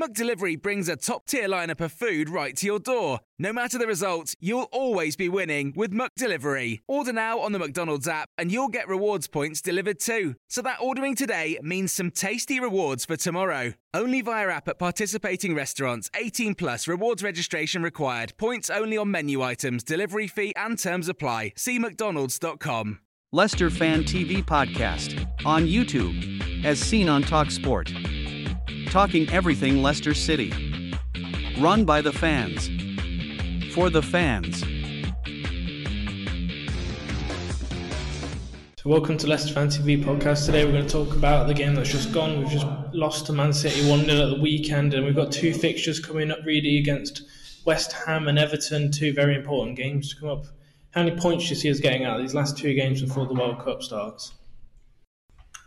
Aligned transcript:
McDelivery 0.00 0.60
brings 0.60 0.88
a 0.88 0.96
top 0.96 1.26
tier 1.26 1.46
lineup 1.46 1.80
of 1.80 1.92
food 1.92 2.30
right 2.30 2.56
to 2.56 2.64
your 2.64 2.78
door. 2.78 3.20
No 3.38 3.52
matter 3.52 3.76
the 3.76 3.86
result, 3.86 4.34
you'll 4.40 4.68
always 4.72 5.14
be 5.14 5.28
winning 5.28 5.74
with 5.76 5.92
McDelivery. 5.92 6.80
Order 6.88 7.12
now 7.12 7.38
on 7.40 7.52
the 7.52 7.58
McDonald's 7.58 8.08
app 8.08 8.30
and 8.38 8.50
you'll 8.50 8.68
get 8.68 8.88
rewards 8.88 9.26
points 9.26 9.60
delivered 9.60 10.00
too. 10.00 10.36
So 10.48 10.62
that 10.62 10.78
ordering 10.80 11.16
today 11.16 11.58
means 11.60 11.92
some 11.92 12.10
tasty 12.10 12.58
rewards 12.58 13.04
for 13.04 13.16
tomorrow. 13.16 13.74
Only 13.92 14.22
via 14.22 14.48
app 14.48 14.68
at 14.68 14.78
participating 14.78 15.54
restaurants. 15.54 16.10
18 16.16 16.54
plus 16.54 16.88
rewards 16.88 17.22
registration 17.22 17.82
required. 17.82 18.32
Points 18.38 18.70
only 18.70 18.96
on 18.96 19.10
menu 19.10 19.42
items, 19.42 19.84
delivery 19.84 20.28
fee 20.28 20.54
and 20.56 20.78
terms 20.78 21.10
apply. 21.10 21.52
See 21.56 21.78
McDonald's.com. 21.78 23.00
Leicester 23.32 23.68
Fan 23.70 24.02
TV 24.04 24.42
podcast 24.42 25.26
on 25.44 25.66
YouTube, 25.66 26.64
as 26.64 26.80
seen 26.80 27.08
on 27.08 27.22
TalkSport. 27.22 28.19
Talking 28.90 29.30
everything 29.30 29.84
Leicester 29.84 30.14
City. 30.14 30.52
Run 31.60 31.84
by 31.84 32.00
the 32.00 32.12
fans. 32.12 32.68
For 33.72 33.88
the 33.88 34.02
fans. 34.02 34.62
So 38.82 38.90
welcome 38.90 39.16
to 39.18 39.28
Leicester 39.28 39.54
Fan 39.54 39.68
TV 39.68 40.02
podcast. 40.02 40.44
Today 40.44 40.64
we're 40.64 40.72
going 40.72 40.86
to 40.86 40.90
talk 40.90 41.14
about 41.14 41.46
the 41.46 41.54
game 41.54 41.76
that's 41.76 41.88
just 41.88 42.10
gone. 42.10 42.40
We've 42.40 42.50
just 42.50 42.66
lost 42.92 43.26
to 43.26 43.32
Man 43.32 43.52
City 43.52 43.88
1 43.88 44.06
0 44.06 44.22
at 44.22 44.36
the 44.36 44.42
weekend, 44.42 44.92
and 44.94 45.06
we've 45.06 45.14
got 45.14 45.30
two 45.30 45.54
fixtures 45.54 46.00
coming 46.00 46.32
up 46.32 46.40
really 46.44 46.78
against 46.78 47.22
West 47.64 47.92
Ham 47.92 48.26
and 48.26 48.40
Everton, 48.40 48.90
two 48.90 49.12
very 49.12 49.36
important 49.36 49.76
games 49.76 50.12
to 50.12 50.20
come 50.20 50.30
up. 50.30 50.46
How 50.90 51.04
many 51.04 51.16
points 51.16 51.44
do 51.44 51.50
you 51.50 51.54
see 51.54 51.70
us 51.70 51.78
getting 51.78 52.06
out 52.06 52.16
of 52.16 52.22
these 52.22 52.34
last 52.34 52.58
two 52.58 52.74
games 52.74 53.02
before 53.02 53.28
the 53.28 53.34
World 53.34 53.60
Cup 53.60 53.84
starts? 53.84 54.32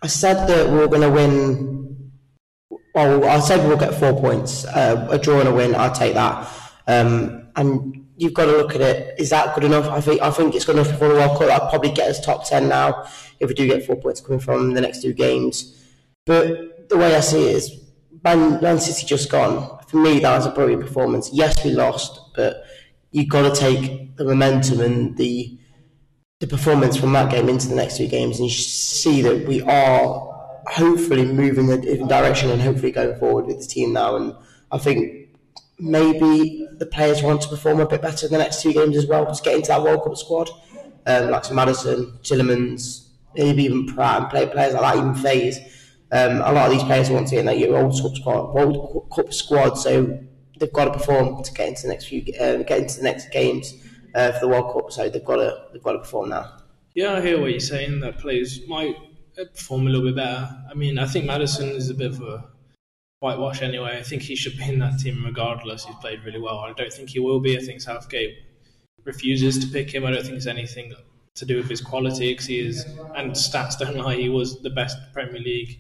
I 0.02 0.08
said 0.08 0.46
that 0.48 0.68
we 0.68 0.76
were 0.76 0.90
going 0.90 1.04
to 1.04 1.10
win. 1.10 2.03
Well, 2.94 3.26
I 3.26 3.40
said 3.40 3.68
we'll 3.68 3.78
get 3.78 3.96
four 3.96 4.20
points. 4.20 4.66
Uh, 4.66 5.08
a 5.10 5.18
draw 5.18 5.40
and 5.40 5.50
a 5.50 5.54
win, 5.54 5.74
I'll 5.74 5.92
take 5.92 6.14
that. 6.14 6.48
Um, 6.88 7.48
and 7.56 8.06
you've 8.18 8.34
got 8.34 8.46
to 8.46 8.52
look 8.52 8.76
at 8.76 8.82
it. 8.82 9.20
Is 9.20 9.32
that 9.32 9.56
good 9.56 9.64
enough? 9.64 9.88
I 9.88 10.00
think 10.00 10.22
I 10.22 10.30
think 10.30 10.54
it's 10.54 10.66
good 10.66 10.76
enough 10.76 10.98
for 10.98 11.08
the 11.08 11.16
World 11.16 11.40
Cup. 11.40 11.50
I'll 11.50 11.70
probably 11.70 11.92
get 11.92 12.10
us 12.10 12.24
top 12.24 12.48
ten 12.48 12.68
now 12.68 13.08
if 13.40 13.50
we 13.50 13.56
do 13.56 13.68
get 13.68 13.86
four 13.86 13.96
points 13.96 14.22
coming 14.22 14.40
from 14.40 14.74
the 14.74 14.82
next 14.82 15.02
two 15.02 15.14
games. 15.14 15.84
But 16.26 16.90
the 16.90 16.98
way 16.98 17.16
I 17.16 17.20
see 17.20 17.50
it 17.50 17.56
is, 17.56 17.82
Man, 18.24 18.62
Man 18.62 18.80
City 18.80 19.06
just 19.06 19.32
gone. 19.32 19.80
For 19.88 19.98
me, 19.98 20.20
that 20.20 20.36
was 20.36 20.46
a 20.46 20.52
brilliant 20.52 20.84
performance. 20.84 21.30
Yes, 21.34 21.64
we 21.66 21.72
lost, 21.72 22.20
but 22.36 22.64
you've 23.12 23.30
got 23.30 23.54
to 23.54 23.60
take 23.60 24.16
the 24.18 24.24
momentum 24.24 24.82
and 24.82 25.18
the 25.18 25.58
the 26.40 26.48
performance 26.48 26.98
from 26.98 27.14
that 27.14 27.32
game 27.32 27.48
into 27.48 27.70
the 27.70 27.76
next 27.76 27.98
two 27.98 28.08
games, 28.08 28.38
and 28.38 28.50
you 28.50 28.54
see 28.54 29.22
that 29.22 29.48
we 29.48 29.62
are 29.62 30.33
hopefully 30.68 31.26
moving 31.26 31.70
in 31.70 31.80
a 31.80 31.82
different 31.82 32.10
direction 32.10 32.50
and 32.50 32.62
hopefully 32.62 32.92
going 32.92 33.18
forward 33.20 33.46
with 33.46 33.60
the 33.60 33.68
team 33.68 33.94
now. 33.94 34.16
And 34.16 34.36
I 34.72 34.78
think 34.78 35.30
maybe 35.80 36.68
the 36.78 36.86
players 36.86 37.22
want 37.22 37.42
to 37.42 37.48
perform 37.50 37.80
a 37.80 37.88
bit 37.88 38.02
better 38.02 38.26
in 38.26 38.32
the 38.32 38.38
next 38.38 38.62
two 38.62 38.74
games 38.74 38.98
as 38.98 39.06
well 39.06 39.34
to 39.34 39.44
get 39.44 39.56
into 39.56 39.68
that 39.70 39.84
World 39.84 40.04
Cup 40.04 40.18
squad, 40.18 40.50
um, 41.06 41.30
like 41.30 41.52
Madison, 41.52 42.18
Tielemans, 42.24 43.08
maybe 43.36 43.64
even 43.64 43.88
Pratt 43.88 44.22
and 44.22 44.30
play 44.30 44.48
players 44.48 44.74
like 44.74 44.82
that, 44.82 44.98
even 44.98 45.14
Faes. 45.14 45.58
Um, 46.12 46.42
a 46.42 46.52
lot 46.54 46.68
of 46.68 46.72
these 46.72 46.84
players 46.84 47.10
want 47.10 47.28
to 47.28 47.36
get 47.36 47.40
in 47.40 47.46
that 47.46 47.70
World 47.70 48.00
Cup 48.02 48.16
squad, 48.16 48.54
World 48.54 49.10
Cup 49.14 49.34
squad, 49.34 49.74
so 49.76 50.20
they've 50.60 50.72
got 50.72 50.86
to 50.86 50.92
perform 50.92 51.44
to 51.44 51.54
get 51.54 51.70
into 51.70 51.84
the 51.84 51.88
next 51.90 52.06
few, 52.06 52.22
uh, 52.40 52.58
get 52.58 52.80
into 52.82 52.98
the 52.98 53.04
next 53.04 53.32
games 53.32 53.74
uh, 54.16 54.32
for 54.32 54.42
the 54.42 54.48
World 54.48 54.74
Cup. 54.74 54.92
So 54.92 55.10
they've 55.10 55.26
got 55.26 55.38
to, 55.38 55.64
they've 55.74 55.84
got 55.84 55.94
to 55.94 56.00
perform 56.00 56.30
now. 56.30 56.58
Yeah, 56.94 57.14
I 57.14 57.22
hear 57.22 57.42
what 57.42 57.50
you're 57.50 57.60
saying. 57.60 58.02
That 58.02 58.20
players 58.20 58.68
might 58.68 58.96
perform 59.36 59.88
a 59.88 59.90
little 59.90 60.08
bit 60.08 60.16
better. 60.16 60.50
I 60.70 60.74
mean, 60.74 60.98
I 61.00 61.06
think 61.06 61.26
Madison 61.26 61.70
is 61.70 61.90
a 61.90 61.94
bit 61.94 62.12
of 62.12 62.22
a 62.22 62.46
whitewash 63.20 63.62
anyway. 63.62 63.98
I 63.98 64.04
think 64.04 64.22
he 64.22 64.36
should 64.36 64.58
be 64.58 64.68
in 64.68 64.80
that 64.80 65.00
team 65.00 65.24
regardless. 65.26 65.86
He's 65.86 65.96
played 65.98 66.24
really 66.24 66.40
well. 66.40 66.60
I 66.60 66.74
don't 66.74 66.92
think 66.92 67.10
he 67.10 67.20
will 67.20 67.40
be. 67.40 67.58
I 67.58 67.62
think 67.62 67.82
Southgate 67.82 68.36
refuses 69.06 69.58
to 69.60 69.72
pick 69.72 69.94
him. 69.94 70.06
I 70.06 70.12
don't 70.12 70.24
think 70.24 70.36
it's 70.36 70.48
anything 70.48 70.94
to 71.36 71.46
do 71.46 71.58
with 71.58 71.70
his 71.70 71.82
quality 71.82 72.32
because 72.32 72.46
he 72.46 72.60
is, 72.60 72.86
and 73.16 73.32
stats 73.32 73.78
don't 73.80 73.98
lie, 73.98 74.16
he 74.16 74.30
was 74.30 74.62
the 74.62 74.70
best 74.70 74.98
Premier 75.14 75.42
League 75.42 75.80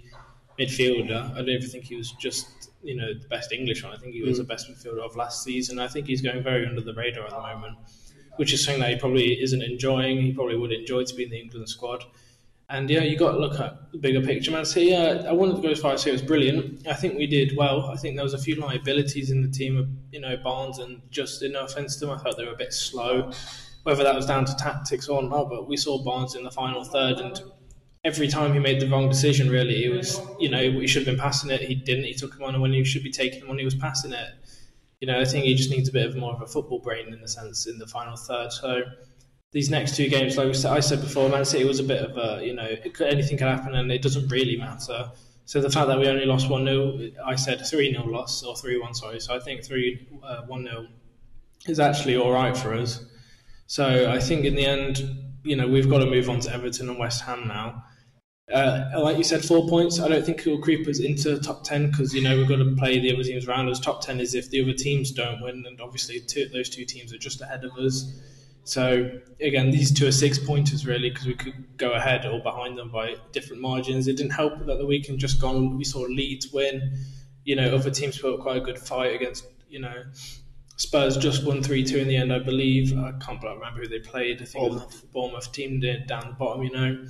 midfielder. 0.59 1.31
I 1.33 1.37
don't 1.37 1.49
even 1.49 1.69
think 1.69 1.85
he 1.85 1.95
was 1.95 2.11
just 2.13 2.71
you 2.83 2.95
know 2.95 3.13
the 3.13 3.27
best 3.27 3.51
English 3.51 3.83
one. 3.83 3.93
I 3.93 3.97
think 3.97 4.13
he 4.13 4.21
was 4.21 4.37
the 4.37 4.43
mm. 4.43 4.49
best 4.49 4.69
midfielder 4.69 4.99
of 4.99 5.15
last 5.15 5.43
season. 5.43 5.79
I 5.79 5.87
think 5.87 6.07
he's 6.07 6.21
going 6.21 6.43
very 6.43 6.65
under 6.65 6.81
the 6.81 6.93
radar 6.93 7.25
at 7.25 7.31
the 7.31 7.41
moment, 7.41 7.77
which 8.37 8.53
is 8.53 8.63
something 8.63 8.81
that 8.81 8.91
he 8.91 8.95
probably 8.97 9.41
isn't 9.41 9.61
enjoying. 9.61 10.21
He 10.21 10.33
probably 10.33 10.57
would 10.57 10.71
enjoy 10.71 11.03
to 11.03 11.15
be 11.15 11.23
in 11.23 11.29
the 11.29 11.39
England 11.39 11.69
squad. 11.69 12.03
And 12.69 12.89
yeah, 12.89 13.01
you 13.01 13.17
got 13.17 13.33
to 13.33 13.37
look 13.37 13.59
at 13.59 13.91
the 13.91 13.97
bigger 13.97 14.21
picture. 14.21 14.51
Man 14.51 14.65
City, 14.65 14.95
uh, 14.95 15.29
I 15.29 15.33
wanted 15.33 15.57
to 15.57 15.61
go 15.61 15.69
as 15.69 15.79
far 15.79 15.93
as 15.93 16.01
say 16.01 16.09
it 16.09 16.13
was 16.13 16.21
brilliant. 16.21 16.87
I 16.87 16.93
think 16.93 17.17
we 17.17 17.27
did 17.27 17.55
well. 17.57 17.85
I 17.85 17.97
think 17.97 18.15
there 18.15 18.23
was 18.23 18.33
a 18.33 18.39
few 18.39 18.55
liabilities 18.55 19.31
in 19.31 19.41
the 19.41 19.49
team 19.49 19.77
of 19.77 19.87
you 20.11 20.19
know 20.19 20.37
Barnes 20.37 20.79
and 20.79 21.01
Justin. 21.11 21.51
No 21.51 21.65
offense 21.65 21.97
to 21.97 22.05
them, 22.05 22.17
I 22.17 22.21
thought 22.21 22.37
they 22.37 22.45
were 22.45 22.53
a 22.53 22.57
bit 22.57 22.73
slow. 22.73 23.31
Whether 23.83 24.03
that 24.03 24.15
was 24.15 24.25
down 24.25 24.45
to 24.45 24.55
tactics 24.55 25.09
or 25.09 25.21
not, 25.21 25.49
but 25.49 25.67
we 25.67 25.75
saw 25.75 26.01
Barnes 26.01 26.35
in 26.35 26.43
the 26.43 26.51
final 26.51 26.85
third, 26.85 27.17
and 27.17 27.41
every 28.05 28.29
time 28.29 28.53
he 28.53 28.59
made 28.59 28.79
the 28.79 28.89
wrong 28.89 29.09
decision, 29.09 29.49
really, 29.49 29.83
it 29.83 29.89
was 29.89 30.21
you 30.39 30.49
know 30.49 30.61
he 30.61 30.87
should 30.87 31.05
have 31.05 31.15
been 31.15 31.21
passing 31.21 31.51
it. 31.51 31.61
He 31.61 31.75
didn't. 31.75 32.05
He 32.05 32.13
took 32.13 32.33
him 32.33 32.43
on 32.43 32.59
when 32.61 32.71
he 32.71 32.83
should 32.85 33.03
be 33.03 33.11
taking 33.11 33.41
him 33.41 33.49
on. 33.49 33.59
He 33.59 33.65
was 33.65 33.75
passing 33.75 34.13
it. 34.13 34.29
You 35.01 35.07
know, 35.07 35.19
I 35.19 35.25
think 35.25 35.43
he 35.43 35.53
just 35.53 35.69
needs 35.69 35.89
a 35.89 35.91
bit 35.91 36.07
of 36.07 36.15
more 36.15 36.33
of 36.33 36.41
a 36.41 36.47
football 36.47 36.79
brain 36.79 37.13
in 37.13 37.19
the 37.19 37.27
sense 37.27 37.67
in 37.67 37.77
the 37.77 37.87
final 37.87 38.15
third. 38.15 38.53
So 38.53 38.83
these 39.53 39.69
next 39.69 39.95
two 39.95 40.09
games, 40.09 40.35
like 40.35 40.49
I 40.65 40.79
said 40.79 41.01
before, 41.01 41.29
Man 41.29 41.45
City 41.45 41.63
was 41.63 41.79
a 41.79 41.83
bit 41.83 42.01
of 42.01 42.17
a, 42.17 42.43
you 42.43 42.53
know, 42.53 42.75
anything 43.01 43.37
can 43.37 43.47
happen 43.47 43.75
and 43.75 43.91
it 43.91 44.01
doesn't 44.01 44.27
really 44.29 44.57
matter. 44.57 45.11
So 45.45 45.61
the 45.61 45.69
fact 45.69 45.87
that 45.87 45.99
we 45.99 46.07
only 46.07 46.25
lost 46.25 46.49
1 46.49 46.65
0, 46.65 47.11
I 47.23 47.35
said 47.35 47.65
3 47.65 47.91
0 47.91 48.05
loss, 48.07 48.43
or 48.43 48.55
3 48.55 48.79
1, 48.79 48.95
sorry. 48.95 49.19
So 49.19 49.35
I 49.35 49.39
think 49.39 49.63
3 49.63 50.07
uh, 50.23 50.41
1 50.47 50.63
0 50.63 50.87
is 51.67 51.79
actually 51.79 52.17
all 52.17 52.31
right 52.31 52.57
for 52.57 52.73
us. 52.73 53.05
So 53.67 54.11
I 54.11 54.19
think 54.19 54.45
in 54.45 54.55
the 54.55 54.65
end, 54.65 55.03
you 55.43 55.55
know, 55.55 55.67
we've 55.67 55.89
got 55.89 55.99
to 55.99 56.05
move 56.05 56.29
on 56.29 56.39
to 56.41 56.53
Everton 56.53 56.89
and 56.89 56.97
West 56.97 57.23
Ham 57.23 57.47
now. 57.47 57.83
Uh, 58.51 58.89
like 58.97 59.17
you 59.17 59.23
said, 59.23 59.43
four 59.43 59.67
points. 59.69 59.99
I 59.99 60.07
don't 60.07 60.25
think 60.25 60.45
it 60.45 60.49
will 60.49 60.61
creep 60.61 60.87
us 60.87 60.99
into 60.99 61.39
top 61.39 61.63
10 61.63 61.91
because, 61.91 62.13
you 62.13 62.21
know, 62.21 62.35
we've 62.37 62.47
got 62.47 62.57
to 62.57 62.75
play 62.75 62.99
the 62.99 63.13
other 63.13 63.23
teams 63.23 63.47
around 63.47 63.69
us. 63.69 63.79
Top 63.79 64.01
10 64.01 64.19
is 64.19 64.35
if 64.35 64.49
the 64.49 64.61
other 64.61 64.73
teams 64.73 65.11
don't 65.11 65.41
win, 65.41 65.63
and 65.67 65.79
obviously 65.79 66.19
two, 66.19 66.47
those 66.49 66.69
two 66.69 66.85
teams 66.85 67.13
are 67.13 67.17
just 67.17 67.41
ahead 67.41 67.63
of 67.63 67.71
us. 67.77 68.19
So 68.65 69.19
again, 69.41 69.71
these 69.71 69.91
two 69.93 70.07
are 70.07 70.11
six 70.11 70.39
pointers 70.39 70.85
really 70.85 71.09
because 71.09 71.25
we 71.25 71.35
could 71.35 71.77
go 71.77 71.91
ahead 71.91 72.25
or 72.25 72.41
behind 72.41 72.77
them 72.77 72.89
by 72.89 73.15
different 73.31 73.61
margins. 73.61 74.07
It 74.07 74.15
didn't 74.15 74.31
help 74.31 74.65
that 74.65 74.77
the 74.77 74.85
weekend 74.85 75.19
just 75.19 75.41
gone. 75.41 75.77
We 75.77 75.83
saw 75.83 76.01
Leeds 76.01 76.51
win. 76.53 76.97
You 77.43 77.57
know, 77.57 77.75
other 77.75 77.91
teams 77.91 78.17
put 78.17 78.33
up 78.33 78.39
quite 78.39 78.57
a 78.57 78.61
good 78.61 78.79
fight 78.79 79.13
against. 79.13 79.45
You 79.69 79.79
know, 79.79 80.03
Spurs 80.77 81.17
just 81.17 81.45
won 81.45 81.61
three 81.61 81.83
two 81.83 81.97
in 81.97 82.07
the 82.07 82.15
end, 82.15 82.31
I 82.31 82.39
believe. 82.39 82.97
I 82.97 83.11
can't 83.19 83.43
remember 83.43 83.81
who 83.81 83.87
they 83.87 83.99
played. 83.99 84.41
I 84.41 84.45
think 84.45 84.63
Bournemouth, 84.63 85.11
Bournemouth 85.11 85.51
team 85.51 85.81
did 85.81 86.07
down 86.07 86.29
the 86.29 86.35
bottom. 86.35 86.63
You 86.63 86.71
know. 86.71 87.05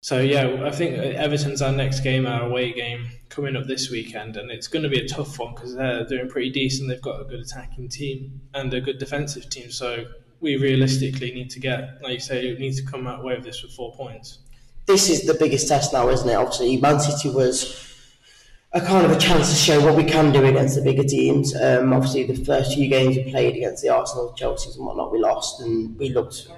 So 0.00 0.18
yeah, 0.20 0.64
I 0.64 0.70
think 0.70 0.96
Everton's 0.96 1.62
our 1.62 1.70
next 1.70 2.00
game, 2.00 2.26
our 2.26 2.46
away 2.46 2.72
game 2.72 3.08
coming 3.28 3.54
up 3.54 3.66
this 3.66 3.88
weekend, 3.88 4.36
and 4.36 4.50
it's 4.50 4.66
going 4.66 4.82
to 4.82 4.88
be 4.88 4.98
a 4.98 5.06
tough 5.06 5.38
one 5.38 5.54
because 5.54 5.76
they're 5.76 6.04
doing 6.04 6.28
pretty 6.28 6.50
decent. 6.50 6.88
They've 6.88 7.00
got 7.00 7.20
a 7.20 7.24
good 7.24 7.38
attacking 7.38 7.88
team 7.88 8.40
and 8.52 8.74
a 8.74 8.80
good 8.80 8.98
defensive 8.98 9.48
team. 9.48 9.70
So 9.70 10.06
we 10.42 10.56
realistically 10.56 11.32
need 11.32 11.48
to 11.50 11.60
get, 11.60 12.02
like 12.02 12.14
you 12.14 12.20
say, 12.20 12.52
we 12.52 12.58
need 12.58 12.74
to 12.74 12.84
come 12.84 13.06
out 13.06 13.20
away 13.20 13.36
with 13.36 13.44
this 13.44 13.62
with 13.62 13.72
four 13.72 13.94
points. 13.94 14.40
This 14.86 15.08
is 15.08 15.24
the 15.24 15.34
biggest 15.34 15.68
test 15.68 15.92
now, 15.92 16.08
isn't 16.08 16.28
it? 16.28 16.34
Obviously, 16.34 16.76
Man 16.78 16.98
City 16.98 17.30
was 17.30 17.88
a 18.72 18.80
kind 18.80 19.06
of 19.06 19.12
a 19.12 19.18
chance 19.18 19.48
to 19.50 19.54
show 19.54 19.80
what 19.84 19.96
we 19.96 20.04
can 20.04 20.32
do 20.32 20.44
against 20.44 20.74
the 20.74 20.82
bigger 20.82 21.04
teams. 21.04 21.54
Um, 21.54 21.92
obviously, 21.92 22.24
the 22.24 22.44
first 22.44 22.74
few 22.74 22.88
games 22.88 23.16
we 23.16 23.30
played 23.30 23.54
against 23.54 23.82
the 23.82 23.90
Arsenal, 23.90 24.34
Chelsea's 24.36 24.76
and 24.76 24.84
whatnot, 24.84 25.12
we 25.12 25.20
lost, 25.20 25.60
and 25.60 25.96
we 25.96 26.10
looked 26.10 26.48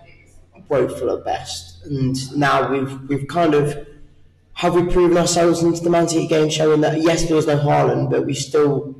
woeful 0.68 1.16
at 1.16 1.24
best. 1.24 1.84
And 1.84 2.16
now 2.36 2.70
we've 2.72 3.00
we've 3.08 3.28
kind 3.28 3.52
of 3.52 3.86
have 4.54 4.74
we 4.74 4.86
proven 4.86 5.18
ourselves 5.18 5.62
into 5.62 5.82
the 5.82 5.90
Man 5.90 6.08
City 6.08 6.26
game, 6.26 6.48
showing 6.48 6.80
that 6.80 7.02
yes, 7.02 7.26
there 7.26 7.36
was 7.36 7.46
no 7.46 7.58
Haaland, 7.58 8.10
but 8.10 8.24
we 8.24 8.32
still 8.32 8.94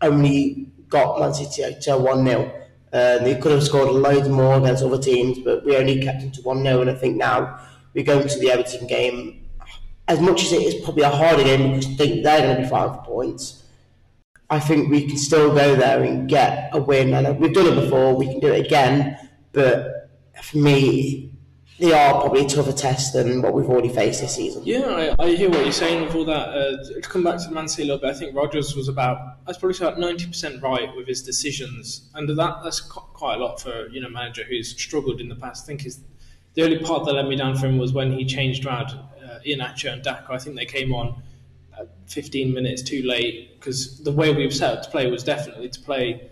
only 0.00 0.72
got 0.88 1.20
Man 1.20 1.34
City 1.34 1.76
to 1.82 1.98
1 1.98 2.26
0. 2.26 2.63
Uh, 2.94 3.18
they 3.18 3.34
could 3.34 3.50
have 3.50 3.64
scored 3.64 3.90
loads 3.90 4.28
more 4.28 4.56
against 4.56 4.84
other 4.84 4.98
teams, 4.98 5.40
but 5.40 5.64
we 5.64 5.76
only 5.76 6.00
kept 6.00 6.20
them 6.20 6.30
to 6.30 6.40
1 6.42 6.62
0. 6.62 6.80
And 6.82 6.90
I 6.90 6.94
think 6.94 7.16
now 7.16 7.58
we 7.92 8.04
go 8.04 8.20
into 8.20 8.38
the 8.38 8.52
Everton 8.52 8.86
game, 8.86 9.44
as 10.06 10.20
much 10.20 10.44
as 10.44 10.52
it 10.52 10.62
is 10.62 10.84
probably 10.84 11.02
a 11.02 11.10
harder 11.10 11.42
game 11.42 11.74
because 11.74 11.86
I 11.86 11.96
think 11.96 12.22
they're 12.22 12.40
going 12.40 12.56
to 12.56 12.62
be 12.62 12.68
fighting 12.68 12.94
for 12.94 13.02
points, 13.02 13.64
I 14.48 14.60
think 14.60 14.90
we 14.90 15.08
can 15.08 15.16
still 15.16 15.52
go 15.52 15.74
there 15.74 16.04
and 16.04 16.28
get 16.28 16.70
a 16.72 16.80
win. 16.80 17.14
And 17.14 17.40
we've 17.40 17.52
done 17.52 17.66
it 17.66 17.80
before, 17.80 18.14
we 18.14 18.26
can 18.26 18.38
do 18.38 18.52
it 18.52 18.64
again. 18.64 19.18
But 19.52 20.10
for 20.40 20.58
me, 20.58 21.33
they 21.78 21.92
are 21.92 22.20
probably 22.20 22.44
a 22.44 22.48
tougher 22.48 22.72
test 22.72 23.12
than 23.12 23.42
what 23.42 23.52
we've 23.52 23.68
already 23.68 23.88
faced 23.88 24.20
this 24.20 24.36
season. 24.36 24.62
Yeah, 24.64 25.14
I, 25.18 25.24
I 25.24 25.34
hear 25.34 25.50
what 25.50 25.64
you're 25.64 25.72
saying 25.72 26.04
with 26.04 26.14
all 26.14 26.24
that. 26.26 26.48
Uh, 26.48 26.84
to 26.84 27.00
come 27.00 27.24
back 27.24 27.40
to 27.42 27.50
Man 27.50 27.66
City 27.66 27.82
a 27.82 27.86
little 27.86 28.00
bit, 28.00 28.14
I 28.14 28.18
think 28.18 28.34
Rodgers 28.34 28.76
was 28.76 28.88
about, 28.88 29.18
I 29.18 29.50
was 29.50 29.58
probably 29.58 29.76
about 29.78 29.98
90% 29.98 30.62
right 30.62 30.94
with 30.94 31.08
his 31.08 31.22
decisions. 31.22 32.08
And 32.14 32.28
that 32.28 32.60
that's 32.62 32.80
quite 32.80 33.36
a 33.36 33.38
lot 33.38 33.60
for 33.60 33.88
you 33.88 34.00
know 34.00 34.08
manager 34.08 34.44
who's 34.44 34.70
struggled 34.80 35.20
in 35.20 35.28
the 35.28 35.34
past. 35.34 35.64
I 35.64 35.66
think 35.66 35.84
the 36.54 36.62
only 36.62 36.78
part 36.78 37.04
that 37.06 37.12
let 37.12 37.26
me 37.26 37.36
down 37.36 37.56
for 37.56 37.66
him 37.66 37.78
was 37.78 37.92
when 37.92 38.12
he 38.12 38.24
changed 38.24 38.64
around 38.64 38.90
uh, 38.90 39.40
Iheanacho 39.44 39.92
and 39.92 40.02
Daka. 40.02 40.32
I 40.32 40.38
think 40.38 40.56
they 40.56 40.66
came 40.66 40.94
on 40.94 41.22
15 42.06 42.52
minutes 42.52 42.82
too 42.82 43.02
late 43.02 43.58
because 43.58 43.98
the 44.00 44.12
way 44.12 44.32
we 44.32 44.44
were 44.44 44.52
set 44.52 44.78
up 44.78 44.84
to 44.84 44.90
play 44.90 45.10
was 45.10 45.24
definitely 45.24 45.68
to 45.68 45.80
play 45.80 46.30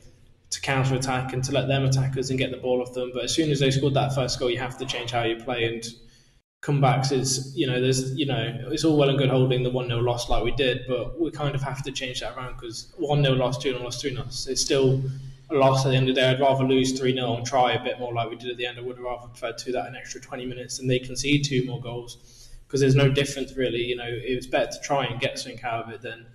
to 0.53 0.61
counter 0.61 0.95
attack 0.95 1.33
and 1.33 1.43
to 1.43 1.53
let 1.53 1.67
them 1.67 1.85
attack 1.85 2.17
us 2.19 2.29
and 2.29 2.39
get 2.39 2.51
the 2.51 2.59
ball 2.59 2.83
off 2.83 2.93
them. 2.93 3.11
But 3.13 3.25
as 3.25 3.35
soon 3.35 3.51
as 3.51 3.59
they 3.59 3.71
scored 3.71 3.95
that 3.95 4.15
first 4.15 4.39
goal, 4.39 4.51
you 4.51 4.59
have 4.59 4.77
to 4.79 4.85
change 4.85 5.11
how 5.11 5.25
you 5.25 5.37
play 5.37 5.65
and 5.65 5.85
comebacks 6.63 7.11
is 7.11 7.53
you 7.57 7.67
know 7.67 7.81
there's 7.81 8.15
you 8.15 8.25
know 8.25 8.69
it's 8.71 8.85
all 8.85 8.97
well 8.97 9.09
and 9.09 9.19
good 9.19 9.29
holding 9.29 9.65
the 9.65 9.71
one 9.71 9.89
0 9.89 10.01
loss 10.01 10.29
like 10.29 10.45
we 10.45 10.53
did, 10.53 10.83
but 10.87 11.21
we 11.21 11.31
kind 11.31 11.55
of 11.55 11.63
have 11.63 11.83
to 11.83 11.91
change 11.91 12.21
that 12.21 12.37
around 12.37 12.55
because 12.55 12.93
one 12.99 13.23
0 13.25 13.35
loss, 13.37 13.59
two 13.59 13.73
0 13.73 13.83
loss, 13.83 14.01
three 14.01 14.15
0 14.15 14.25
It's 14.27 14.61
still 14.61 15.03
a 15.51 15.55
loss 15.55 15.85
at 15.85 15.91
the 15.91 15.97
end 15.97 16.09
of 16.09 16.15
the 16.15 16.21
day. 16.21 16.29
I'd 16.29 16.41
rather 16.41 16.65
lose 16.65 16.99
three 16.99 17.15
0 17.15 17.35
and 17.37 17.47
try 17.47 17.73
a 17.73 17.83
bit 17.83 17.99
more 17.99 18.13
like 18.13 18.31
we 18.31 18.37
did 18.37 18.51
at 18.51 18.59
the 18.59 18.67
end. 18.67 18.79
I 18.79 18.83
would 18.83 18.97
have 18.97 19.05
rather 19.05 19.29
preferred 19.29 19.59
to 19.59 19.73
that 19.73 19.87
an 19.87 19.97
extra 19.97 20.21
twenty 20.21 20.45
minutes 20.45 20.77
than 20.77 20.87
they 20.87 20.99
concede 20.99 21.45
two 21.45 21.65
more 21.65 21.81
goals 21.81 22.51
because 22.67 22.81
there's 22.81 22.95
no 22.95 23.09
difference 23.09 23.57
really. 23.57 23.83
You 23.83 23.97
know, 23.97 24.09
it 24.09 24.37
was 24.37 24.47
better 24.47 24.71
to 24.71 24.81
try 24.81 25.07
and 25.07 25.19
get 25.19 25.39
something 25.39 25.63
out 25.65 25.87
of 25.87 25.91
it 25.93 26.03
than 26.03 26.27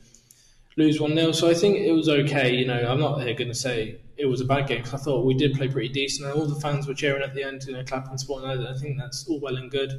lose 0.77 1.01
1 1.01 1.13
0. 1.13 1.31
So 1.33 1.50
I 1.50 1.53
think 1.53 1.77
it 1.77 1.91
was 1.91 2.07
okay. 2.07 2.56
You 2.56 2.65
know, 2.65 2.79
I'm 2.89 3.00
not 3.00 3.21
here 3.21 3.33
going 3.33 3.50
to 3.50 3.56
say 3.56 4.00
it 4.15 4.25
was 4.25 4.41
a 4.41 4.45
bad 4.45 4.68
game 4.68 4.77
because 4.77 4.94
I 4.94 5.03
thought 5.03 5.25
we 5.25 5.33
did 5.33 5.56
play 5.56 5.68
pretty 5.68 5.89
decent. 5.89 6.29
And 6.29 6.39
all 6.39 6.47
the 6.47 6.59
fans 6.59 6.88
were 6.88 6.94
cheering 6.94 7.24
at 7.24 7.33
the 7.33 7.44
end, 7.44 7.63
you 7.65 7.74
know, 7.74 7.83
clapping, 7.83 8.18
supporting. 8.18 8.50
I 8.50 8.77
think 8.77 8.97
that's 8.97 9.27
all 9.27 9.39
well 9.39 9.57
and 9.57 9.69
good. 9.69 9.91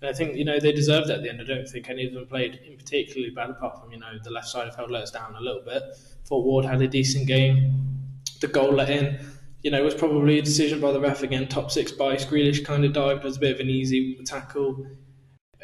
And 0.00 0.10
I 0.10 0.12
think, 0.12 0.36
you 0.36 0.44
know, 0.44 0.58
they 0.58 0.72
deserved 0.72 1.08
at 1.08 1.22
the 1.22 1.30
end. 1.30 1.40
I 1.40 1.44
don't 1.44 1.66
think 1.66 1.88
any 1.88 2.06
of 2.06 2.12
them 2.12 2.26
played 2.26 2.60
in 2.66 2.76
particularly 2.76 3.30
bad, 3.30 3.50
apart 3.50 3.80
from, 3.80 3.92
you 3.92 3.98
know, 3.98 4.18
the 4.22 4.30
left 4.30 4.48
side 4.48 4.68
of 4.68 4.76
field 4.76 4.90
let 4.90 5.04
us 5.04 5.10
down 5.10 5.34
a 5.36 5.40
little 5.40 5.62
bit. 5.62 5.82
Thought 6.26 6.44
Ward 6.44 6.64
had 6.64 6.82
a 6.82 6.88
decent 6.88 7.26
game. 7.26 8.20
The 8.40 8.48
goal 8.48 8.72
let 8.72 8.90
in, 8.90 9.18
you 9.62 9.70
know, 9.70 9.82
was 9.82 9.94
probably 9.94 10.38
a 10.38 10.42
decision 10.42 10.80
by 10.80 10.92
the 10.92 11.00
ref 11.00 11.22
again. 11.22 11.48
Top 11.48 11.70
six 11.70 11.92
by 11.92 12.16
Grealish 12.16 12.64
kind 12.64 12.84
of 12.84 12.92
dived, 12.92 13.24
was 13.24 13.38
a 13.38 13.40
bit 13.40 13.54
of 13.54 13.60
an 13.60 13.70
easy 13.70 14.18
tackle. 14.26 14.86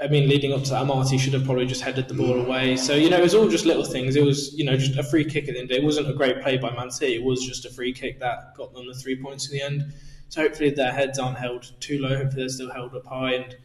I 0.00 0.09
mean, 0.09 0.29
leading 0.29 0.53
up 0.53 0.65
to 0.65 0.71
that, 0.71 0.85
Amartey 0.87 1.19
should 1.19 1.35
have 1.35 1.44
probably 1.44 1.67
just 1.67 1.83
headed 1.83 2.09
the 2.09 2.15
ball 2.15 2.41
away. 2.41 2.77
So, 2.77 2.94
you 2.94 3.11
know, 3.11 3.19
it 3.19 3.23
was 3.23 3.35
all 3.35 3.49
just 3.49 3.67
little 3.67 3.85
things. 3.85 4.17
It 4.17 4.25
was, 4.25 4.55
you 4.55 4.65
know, 4.65 4.77
just 4.77 4.97
a 4.97 5.03
free 5.03 5.25
kick 5.25 5.49
at 5.49 5.55
the 5.55 5.61
end. 5.61 5.71
It 5.71 5.83
wasn't 5.83 6.09
a 6.09 6.15
great 6.15 6.41
play 6.43 6.56
by 6.56 6.75
Man 6.75 6.91
City. 6.91 7.17
It 7.17 7.23
was 7.23 7.47
just 7.47 7.67
a 7.67 7.71
free 7.71 7.93
kick 7.93 8.19
that 8.21 8.55
got 8.56 8.73
them 8.73 8.87
the 8.87 8.94
three 8.94 9.21
points 9.21 9.50
in 9.50 9.56
the 9.56 9.62
end. 9.62 9.93
So 10.29 10.41
hopefully 10.41 10.71
their 10.71 10.93
heads 10.93 11.19
aren't 11.19 11.37
held 11.37 11.73
too 11.81 12.00
low. 12.00 12.17
Hopefully 12.17 12.43
they're 12.43 12.49
still 12.49 12.73
held 12.73 12.94
up 12.94 13.05
high. 13.06 13.35
And 13.35 13.56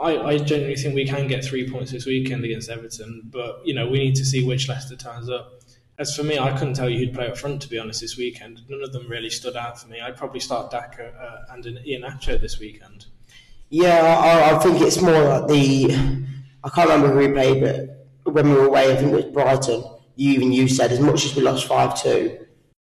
I, 0.00 0.16
I 0.16 0.38
genuinely 0.38 0.76
think 0.76 0.94
we 0.94 1.06
can 1.06 1.26
get 1.28 1.44
three 1.44 1.70
points 1.70 1.92
this 1.92 2.06
weekend 2.06 2.44
against 2.44 2.70
Everton. 2.70 3.22
But, 3.30 3.60
you 3.66 3.74
know, 3.74 3.86
we 3.86 3.98
need 3.98 4.14
to 4.14 4.24
see 4.24 4.46
which 4.46 4.68
Leicester 4.68 4.96
turns 4.96 5.28
up. 5.28 5.60
As 5.98 6.16
for 6.16 6.22
me, 6.22 6.38
I 6.38 6.56
couldn't 6.56 6.74
tell 6.74 6.88
you 6.88 6.98
who'd 6.98 7.14
play 7.14 7.28
up 7.28 7.36
front, 7.36 7.60
to 7.62 7.68
be 7.68 7.78
honest, 7.78 8.00
this 8.00 8.16
weekend. 8.16 8.62
None 8.68 8.82
of 8.82 8.92
them 8.92 9.08
really 9.08 9.30
stood 9.30 9.56
out 9.56 9.80
for 9.80 9.88
me. 9.88 10.00
I'd 10.00 10.16
probably 10.16 10.40
start 10.40 10.70
Daka 10.70 11.08
uh, 11.08 11.52
and 11.52 11.66
an 11.66 11.80
Iheanacho 11.86 12.40
this 12.40 12.58
weekend. 12.58 13.06
Yeah, 13.70 14.00
I, 14.00 14.54
I 14.54 14.58
think 14.60 14.80
it's 14.80 15.00
more 15.00 15.22
like 15.22 15.46
the 15.46 15.94
I 16.64 16.70
can't 16.70 16.88
remember 16.88 17.12
who 17.12 17.18
we 17.18 17.32
played, 17.32 17.62
but 18.24 18.32
when 18.32 18.48
we 18.48 18.54
were 18.54 18.66
away, 18.66 18.92
I 18.92 18.96
think 18.96 19.12
it 19.12 19.14
was 19.14 19.24
Brighton. 19.26 19.84
You 20.16 20.32
even 20.32 20.52
you 20.52 20.68
said 20.68 20.90
as 20.90 21.00
much 21.00 21.24
as 21.26 21.36
we 21.36 21.42
lost 21.42 21.66
five 21.66 22.00
two, 22.00 22.46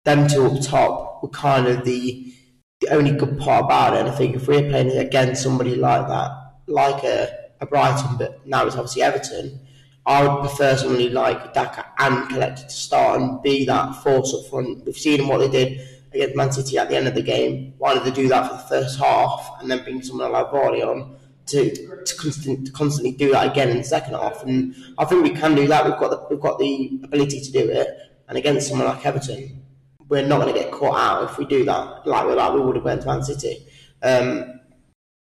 them 0.04 0.28
two 0.28 0.46
up 0.46 0.62
top 0.62 1.22
were 1.22 1.28
kind 1.28 1.66
of 1.66 1.84
the 1.84 2.32
the 2.80 2.88
only 2.88 3.12
good 3.12 3.38
part 3.38 3.66
about 3.66 3.94
it. 3.94 4.00
And 4.00 4.08
I 4.08 4.12
think 4.12 4.34
if 4.34 4.48
we're 4.48 4.68
playing 4.68 4.96
against 4.96 5.42
somebody 5.42 5.76
like 5.76 6.08
that, 6.08 6.30
like 6.66 7.04
a, 7.04 7.28
a 7.60 7.66
Brighton, 7.66 8.16
but 8.16 8.44
now 8.46 8.66
it's 8.66 8.74
obviously 8.74 9.02
Everton, 9.02 9.60
I 10.06 10.26
would 10.26 10.40
prefer 10.40 10.76
somebody 10.76 11.10
like 11.10 11.52
Daka 11.52 11.86
and 11.98 12.28
Kelechi 12.28 12.64
to 12.64 12.70
start 12.70 13.20
and 13.20 13.42
be 13.42 13.66
that 13.66 14.02
force 14.02 14.34
up 14.34 14.50
front. 14.50 14.84
We've 14.84 14.96
seen 14.96 15.28
what 15.28 15.38
they 15.38 15.48
did 15.48 15.86
against 16.14 16.36
Man 16.36 16.52
City 16.52 16.78
at 16.78 16.88
the 16.88 16.96
end 16.96 17.08
of 17.08 17.14
the 17.14 17.22
game. 17.22 17.74
Why 17.78 17.94
did 17.94 18.04
they 18.04 18.10
do 18.10 18.28
that 18.28 18.48
for 18.48 18.56
the 18.56 18.62
first 18.80 18.98
half 18.98 19.56
and 19.60 19.70
then 19.70 19.82
bring 19.84 20.02
someone 20.02 20.32
like 20.32 20.46
Vardy 20.46 20.86
on? 20.86 21.16
to 21.46 22.04
to, 22.04 22.16
constant, 22.16 22.66
to 22.66 22.72
constantly 22.72 23.12
do 23.12 23.30
that 23.32 23.50
again 23.50 23.70
in 23.70 23.78
the 23.78 23.84
second 23.84 24.14
half. 24.14 24.42
And 24.42 24.74
I 24.98 25.04
think 25.04 25.22
we 25.22 25.30
can 25.30 25.54
do 25.54 25.66
that. 25.68 25.84
We've 25.84 25.98
got 25.98 26.10
the, 26.10 26.26
we've 26.30 26.40
got 26.40 26.58
the 26.58 27.00
ability 27.02 27.40
to 27.40 27.52
do 27.52 27.70
it. 27.70 27.88
And 28.28 28.38
against 28.38 28.68
someone 28.68 28.88
like 28.88 29.04
Everton, 29.04 29.62
we're 30.08 30.26
not 30.26 30.40
going 30.40 30.54
to 30.54 30.60
get 30.60 30.72
caught 30.72 30.98
out 30.98 31.30
if 31.30 31.38
we 31.38 31.44
do 31.44 31.64
that 31.64 32.06
like 32.06 32.26
we 32.26 32.34
like 32.34 32.54
we 32.54 32.60
would 32.60 32.76
have 32.76 32.84
went 32.84 33.02
to 33.02 33.08
Man 33.08 33.22
City. 33.22 33.66
Um, 34.02 34.60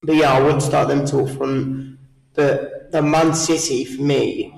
but 0.03 0.15
yeah, 0.15 0.33
I 0.33 0.41
would 0.41 0.63
start 0.63 0.89
them 0.89 1.07
to 1.07 1.27
front. 1.27 1.99
But 2.35 2.93
the 2.93 3.03
Man 3.03 3.35
City 3.35 3.85
for 3.85 4.03
me, 4.03 4.55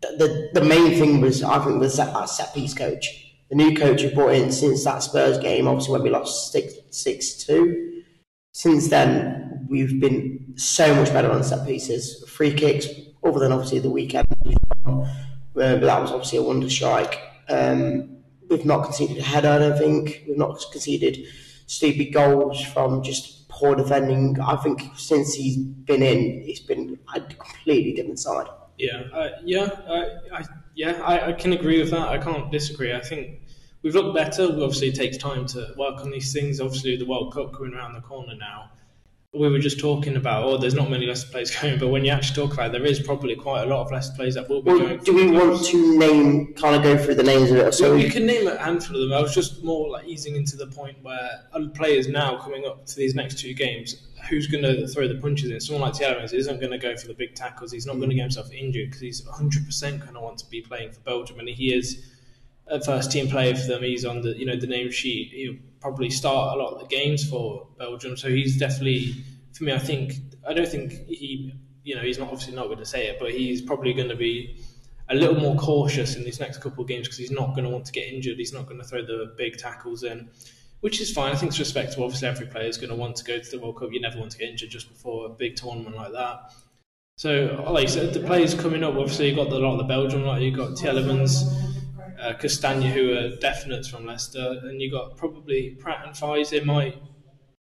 the, 0.00 0.50
the 0.52 0.60
the 0.60 0.66
main 0.66 0.98
thing 0.98 1.20
was 1.20 1.42
I 1.42 1.64
think 1.64 1.80
was 1.80 1.96
that 1.96 2.28
set 2.28 2.54
piece 2.54 2.74
coach. 2.74 3.21
The 3.52 3.56
new 3.56 3.76
coach 3.76 4.00
who 4.00 4.08
brought 4.08 4.32
in 4.32 4.50
since 4.50 4.82
that 4.84 5.02
Spurs 5.02 5.36
game, 5.36 5.68
obviously 5.68 5.92
when 5.92 6.04
we 6.04 6.08
lost 6.08 6.52
six 6.52 6.72
six 6.90 7.34
two. 7.34 8.02
Since 8.54 8.88
then, 8.88 9.66
we've 9.68 10.00
been 10.00 10.54
so 10.56 10.94
much 10.94 11.12
better 11.12 11.30
on 11.30 11.44
set 11.44 11.66
pieces, 11.66 12.26
free 12.30 12.54
kicks, 12.54 12.86
other 13.22 13.40
than 13.40 13.52
obviously 13.52 13.80
the 13.80 13.90
weekend. 13.90 14.26
Uh, 14.86 15.04
but 15.52 15.80
that 15.80 16.00
was 16.00 16.12
obviously 16.12 16.38
a 16.38 16.42
wonder 16.42 16.70
strike. 16.70 17.20
Um, 17.50 18.16
we've 18.48 18.64
not 18.64 18.84
conceded 18.84 19.18
a 19.18 19.22
header, 19.22 19.50
I 19.50 19.58
don't 19.58 19.76
think. 19.76 20.24
We've 20.26 20.38
not 20.38 20.58
conceded 20.72 21.26
stupid 21.66 22.14
goals 22.14 22.64
from 22.64 23.02
just 23.02 23.50
poor 23.50 23.74
defending. 23.74 24.40
I 24.40 24.56
think 24.56 24.80
since 24.96 25.34
he's 25.34 25.58
been 25.58 26.02
in, 26.02 26.42
it's 26.46 26.60
been 26.60 26.98
a 27.14 27.20
completely 27.20 27.92
different 27.92 28.18
side. 28.18 28.46
Yeah, 28.78 29.02
uh, 29.12 29.28
yeah, 29.44 29.68
I, 29.86 30.38
I 30.38 30.44
yeah, 30.74 31.02
I, 31.02 31.28
I, 31.28 31.32
can 31.34 31.52
agree 31.52 31.78
with 31.78 31.90
that. 31.90 32.08
I 32.08 32.18
can't 32.18 32.50
disagree. 32.50 32.94
I 32.94 33.00
think 33.00 33.41
we've 33.82 33.94
looked 33.94 34.14
better. 34.14 34.44
Obviously, 34.44 34.88
it 34.88 34.94
takes 34.94 35.16
time 35.16 35.46
to 35.46 35.72
work 35.76 36.00
on 36.00 36.10
these 36.10 36.32
things. 36.32 36.60
Obviously, 36.60 36.96
the 36.96 37.06
World 37.06 37.32
Cup 37.32 37.52
coming 37.52 37.74
around 37.74 37.94
the 37.94 38.00
corner 38.00 38.34
now 38.34 38.70
we 39.34 39.48
were 39.48 39.58
just 39.58 39.80
talking 39.80 40.16
about, 40.16 40.44
oh, 40.44 40.58
there's 40.58 40.74
not 40.74 40.90
many 40.90 41.06
Leicester 41.06 41.30
players 41.30 41.50
going, 41.60 41.78
but 41.78 41.88
when 41.88 42.04
you 42.04 42.10
actually 42.10 42.36
talk 42.36 42.52
about 42.52 42.66
it, 42.66 42.72
there 42.72 42.84
is 42.84 43.00
probably 43.00 43.34
quite 43.34 43.62
a 43.62 43.66
lot 43.66 43.86
of 43.86 43.90
Leicester 43.90 44.14
players 44.14 44.34
that 44.34 44.46
will 44.48 44.60
be 44.60 44.70
well, 44.70 44.80
going. 44.80 44.98
Do 44.98 45.14
we 45.14 45.30
want 45.30 45.64
to 45.64 45.98
name, 45.98 46.52
kind 46.54 46.76
of 46.76 46.82
go 46.82 47.02
through 47.02 47.14
the 47.14 47.22
names 47.22 47.50
of 47.50 47.56
it? 47.56 47.72
So 47.72 47.94
you 47.94 48.10
can 48.10 48.26
name 48.26 48.46
a 48.46 48.58
handful 48.58 48.96
of 48.96 49.08
them. 49.08 49.12
I 49.16 49.22
was 49.22 49.34
just 49.34 49.64
more 49.64 49.88
like 49.88 50.06
easing 50.06 50.36
into 50.36 50.56
the 50.56 50.66
point 50.66 51.02
where 51.02 51.44
players 51.74 52.08
now 52.08 52.36
coming 52.36 52.66
up 52.66 52.84
to 52.84 52.96
these 52.96 53.14
next 53.14 53.38
two 53.38 53.54
games, 53.54 54.08
who's 54.28 54.46
going 54.46 54.64
to 54.64 54.86
throw 54.86 55.08
the 55.08 55.14
punches 55.14 55.50
in? 55.50 55.60
Someone 55.60 55.90
like 55.90 55.94
Tielemans 55.94 56.34
isn't 56.34 56.60
going 56.60 56.72
to 56.72 56.78
go 56.78 56.94
for 56.94 57.08
the 57.08 57.14
big 57.14 57.34
tackles. 57.34 57.72
He's 57.72 57.86
not 57.86 57.96
going 57.96 58.10
to 58.10 58.14
get 58.14 58.22
himself 58.22 58.52
injured 58.52 58.90
because 58.90 59.00
he's 59.00 59.22
100% 59.22 60.00
going 60.00 60.12
to 60.12 60.20
want 60.20 60.38
to 60.38 60.50
be 60.50 60.60
playing 60.60 60.92
for 60.92 61.00
Belgium, 61.00 61.38
and 61.38 61.48
he 61.48 61.72
is 61.72 62.11
a 62.72 62.80
first 62.80 63.12
team 63.12 63.28
player 63.28 63.54
for 63.54 63.66
them. 63.66 63.82
He's 63.82 64.04
on 64.04 64.22
the 64.22 64.36
you 64.36 64.46
know 64.46 64.56
the 64.56 64.66
name 64.66 64.90
sheet. 64.90 65.30
He'll 65.32 65.58
probably 65.80 66.10
start 66.10 66.56
a 66.56 66.62
lot 66.62 66.72
of 66.72 66.80
the 66.80 66.86
games 66.86 67.28
for 67.28 67.68
Belgium, 67.78 68.16
so 68.16 68.28
he's 68.28 68.58
definitely 68.58 69.14
for 69.52 69.64
me. 69.64 69.72
I 69.72 69.78
think 69.78 70.14
I 70.48 70.54
don't 70.54 70.68
think 70.68 70.92
he 71.06 71.52
you 71.84 71.94
know 71.94 72.02
he's 72.02 72.18
not 72.18 72.30
obviously 72.30 72.54
not 72.54 72.66
going 72.66 72.78
to 72.78 72.86
say 72.86 73.06
it, 73.08 73.18
but 73.20 73.30
he's 73.30 73.60
probably 73.60 73.92
going 73.92 74.08
to 74.08 74.16
be 74.16 74.64
a 75.10 75.14
little 75.14 75.38
more 75.38 75.54
cautious 75.56 76.16
in 76.16 76.24
these 76.24 76.40
next 76.40 76.62
couple 76.62 76.82
of 76.82 76.88
games 76.88 77.06
because 77.06 77.18
he's 77.18 77.30
not 77.30 77.54
going 77.54 77.64
to 77.64 77.70
want 77.70 77.84
to 77.84 77.92
get 77.92 78.10
injured. 78.10 78.38
He's 78.38 78.52
not 78.52 78.66
going 78.66 78.78
to 78.78 78.84
throw 78.84 79.04
the 79.04 79.34
big 79.36 79.58
tackles 79.58 80.04
in, 80.04 80.30
which 80.80 81.00
is 81.00 81.12
fine. 81.12 81.32
I 81.32 81.36
think 81.36 81.50
it's 81.50 81.58
respectable. 81.58 82.04
Obviously, 82.04 82.28
every 82.28 82.46
player 82.46 82.68
is 82.68 82.78
going 82.78 82.90
to 82.90 82.96
want 82.96 83.16
to 83.16 83.24
go 83.24 83.38
to 83.38 83.50
the 83.50 83.58
World 83.58 83.78
Cup. 83.78 83.92
You 83.92 84.00
never 84.00 84.18
want 84.18 84.32
to 84.32 84.38
get 84.38 84.48
injured 84.48 84.70
just 84.70 84.88
before 84.88 85.26
a 85.26 85.28
big 85.28 85.56
tournament 85.56 85.96
like 85.96 86.12
that. 86.12 86.54
So, 87.18 87.62
like 87.70 87.84
I 87.84 87.90
said, 87.90 88.14
the 88.14 88.20
players 88.20 88.54
coming 88.54 88.82
up, 88.82 88.94
obviously, 88.94 89.28
you've 89.28 89.36
got 89.36 89.50
the, 89.50 89.58
lot 89.58 89.72
of 89.72 89.78
the 89.78 89.84
Belgium, 89.84 90.24
like 90.24 90.40
you've 90.40 90.56
got 90.56 90.70
Tielemans, 90.70 91.71
uh, 92.22 92.34
Castagna, 92.34 92.88
who 92.88 93.12
are 93.12 93.36
definites 93.36 93.90
from 93.90 94.06
Leicester, 94.06 94.60
and 94.62 94.80
you've 94.80 94.92
got 94.92 95.16
probably 95.16 95.76
Pratt 95.80 96.06
and 96.06 96.14
Faes, 96.14 96.50
they 96.50 96.60
might 96.60 96.96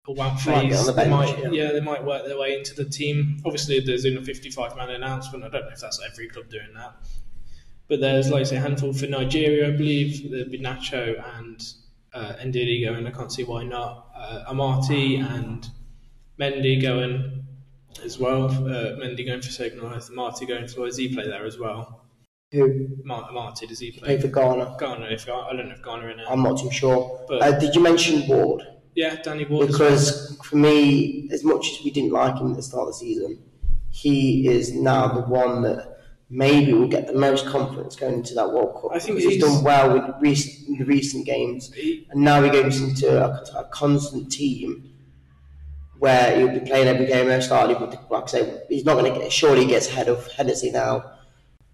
pull 0.03 0.21
out 0.21 0.39
phase. 0.39 0.85
The 0.85 0.93
bench, 0.93 1.05
they 1.05 1.09
might, 1.09 1.53
yeah. 1.53 1.63
yeah. 1.63 1.71
they 1.71 1.79
might 1.79 2.03
work 2.03 2.25
their 2.25 2.37
way 2.37 2.57
into 2.57 2.73
the 2.75 2.85
team. 2.85 3.41
Obviously, 3.45 3.79
there's 3.79 4.05
in 4.05 4.17
a 4.17 4.21
55 4.21 4.75
man 4.75 4.89
announcement. 4.89 5.43
I 5.43 5.49
don't 5.49 5.63
know 5.63 5.71
if 5.71 5.79
that's 5.79 5.99
every 6.09 6.27
club 6.27 6.49
doing 6.49 6.73
that. 6.75 6.95
But 7.87 7.99
there's, 7.99 8.29
like 8.29 8.45
say, 8.45 8.55
a 8.55 8.61
handful 8.61 8.93
for 8.93 9.07
Nigeria, 9.07 9.67
I 9.67 9.71
believe. 9.71 10.31
There'd 10.31 10.51
be 10.51 10.59
Nacho 10.59 11.21
and 11.37 11.61
uh, 12.13 12.33
Ndidi 12.39 12.85
going. 12.85 13.05
I 13.05 13.11
can't 13.11 13.31
see 13.31 13.43
why 13.43 13.63
not. 13.63 14.07
Uh, 14.15 14.45
Amartey 14.49 15.19
and 15.19 15.67
Mendy 16.39 16.81
going. 16.81 17.45
as 18.03 18.17
well. 18.17 18.45
Uh, 18.45 18.95
Mendy 18.97 19.25
going 19.25 19.41
for 19.41 19.51
Senegal, 19.51 19.99
Marty 20.11 20.45
going 20.45 20.67
for. 20.67 20.87
He 20.87 21.13
play 21.13 21.27
there 21.27 21.45
as 21.45 21.59
well? 21.59 22.00
Who 22.51 22.87
Mar- 23.05 23.31
Marty, 23.31 23.65
does 23.65 23.79
he 23.79 23.91
play? 23.91 24.17
played 24.17 24.21
for 24.21 24.27
Ghana? 24.27 24.75
Ghana, 24.77 25.05
if 25.05 25.27
I 25.29 25.53
don't 25.55 25.67
know 25.69 25.73
if 25.73 25.81
Ghana 25.83 26.07
in 26.07 26.19
it. 26.19 26.25
I'm 26.29 26.43
not 26.43 26.59
too 26.59 26.69
sure. 26.71 27.23
But- 27.27 27.41
uh, 27.41 27.57
did 27.59 27.73
you 27.75 27.81
mention 27.81 28.27
Ward? 28.27 28.63
yeah, 28.93 29.21
Danny 29.21 29.45
Ward. 29.45 29.69
as 29.69 29.79
well. 29.79 29.89
Because 29.89 30.37
for 30.43 30.57
me, 30.57 31.29
as 31.31 31.45
much 31.45 31.65
as 31.71 31.83
we 31.85 31.91
didn't 31.91 32.11
like 32.11 32.35
him 32.37 32.51
at 32.51 32.57
the 32.57 32.63
start 32.63 32.81
of 32.83 32.87
the 32.89 32.93
season, 32.99 33.41
he 33.89 34.47
is 34.49 34.73
now 34.73 35.07
the 35.07 35.21
one 35.21 35.61
that 35.61 35.99
maybe 36.29 36.73
will 36.73 36.87
get 36.89 37.07
the 37.07 37.13
most 37.13 37.45
confidence 37.45 37.95
going 37.95 38.15
into 38.15 38.33
that 38.33 38.51
World 38.51 38.81
Cup. 38.81 38.91
I 38.93 38.99
think 38.99 39.19
he's, 39.19 39.29
he's- 39.29 39.41
done 39.43 39.63
well 39.63 39.93
with 39.93 40.03
recent, 40.19 40.67
in 40.67 40.77
the 40.77 40.83
recent 40.85 41.25
games, 41.25 41.71
He- 41.73 42.05
and 42.09 42.21
now 42.21 42.43
he 42.43 42.49
goes 42.49 42.81
into 42.81 43.17
a, 43.23 43.59
a 43.59 43.63
constant 43.71 44.29
team 44.29 44.89
where 45.99 46.35
he'll 46.37 46.49
be 46.59 46.65
playing 46.65 46.87
every 46.89 47.05
game 47.05 47.27
most 47.29 47.49
likely. 47.49 47.75
But 47.75 48.11
like 48.11 48.23
I 48.23 48.27
say, 48.27 48.61
he's 48.67 48.83
not 48.83 48.95
going 48.99 49.13
to 49.13 49.17
get. 49.19 49.31
Surely 49.31 49.61
he 49.61 49.67
gets 49.67 49.87
ahead 49.87 50.09
of 50.09 50.29
Hennessy 50.33 50.71
now. 50.71 51.11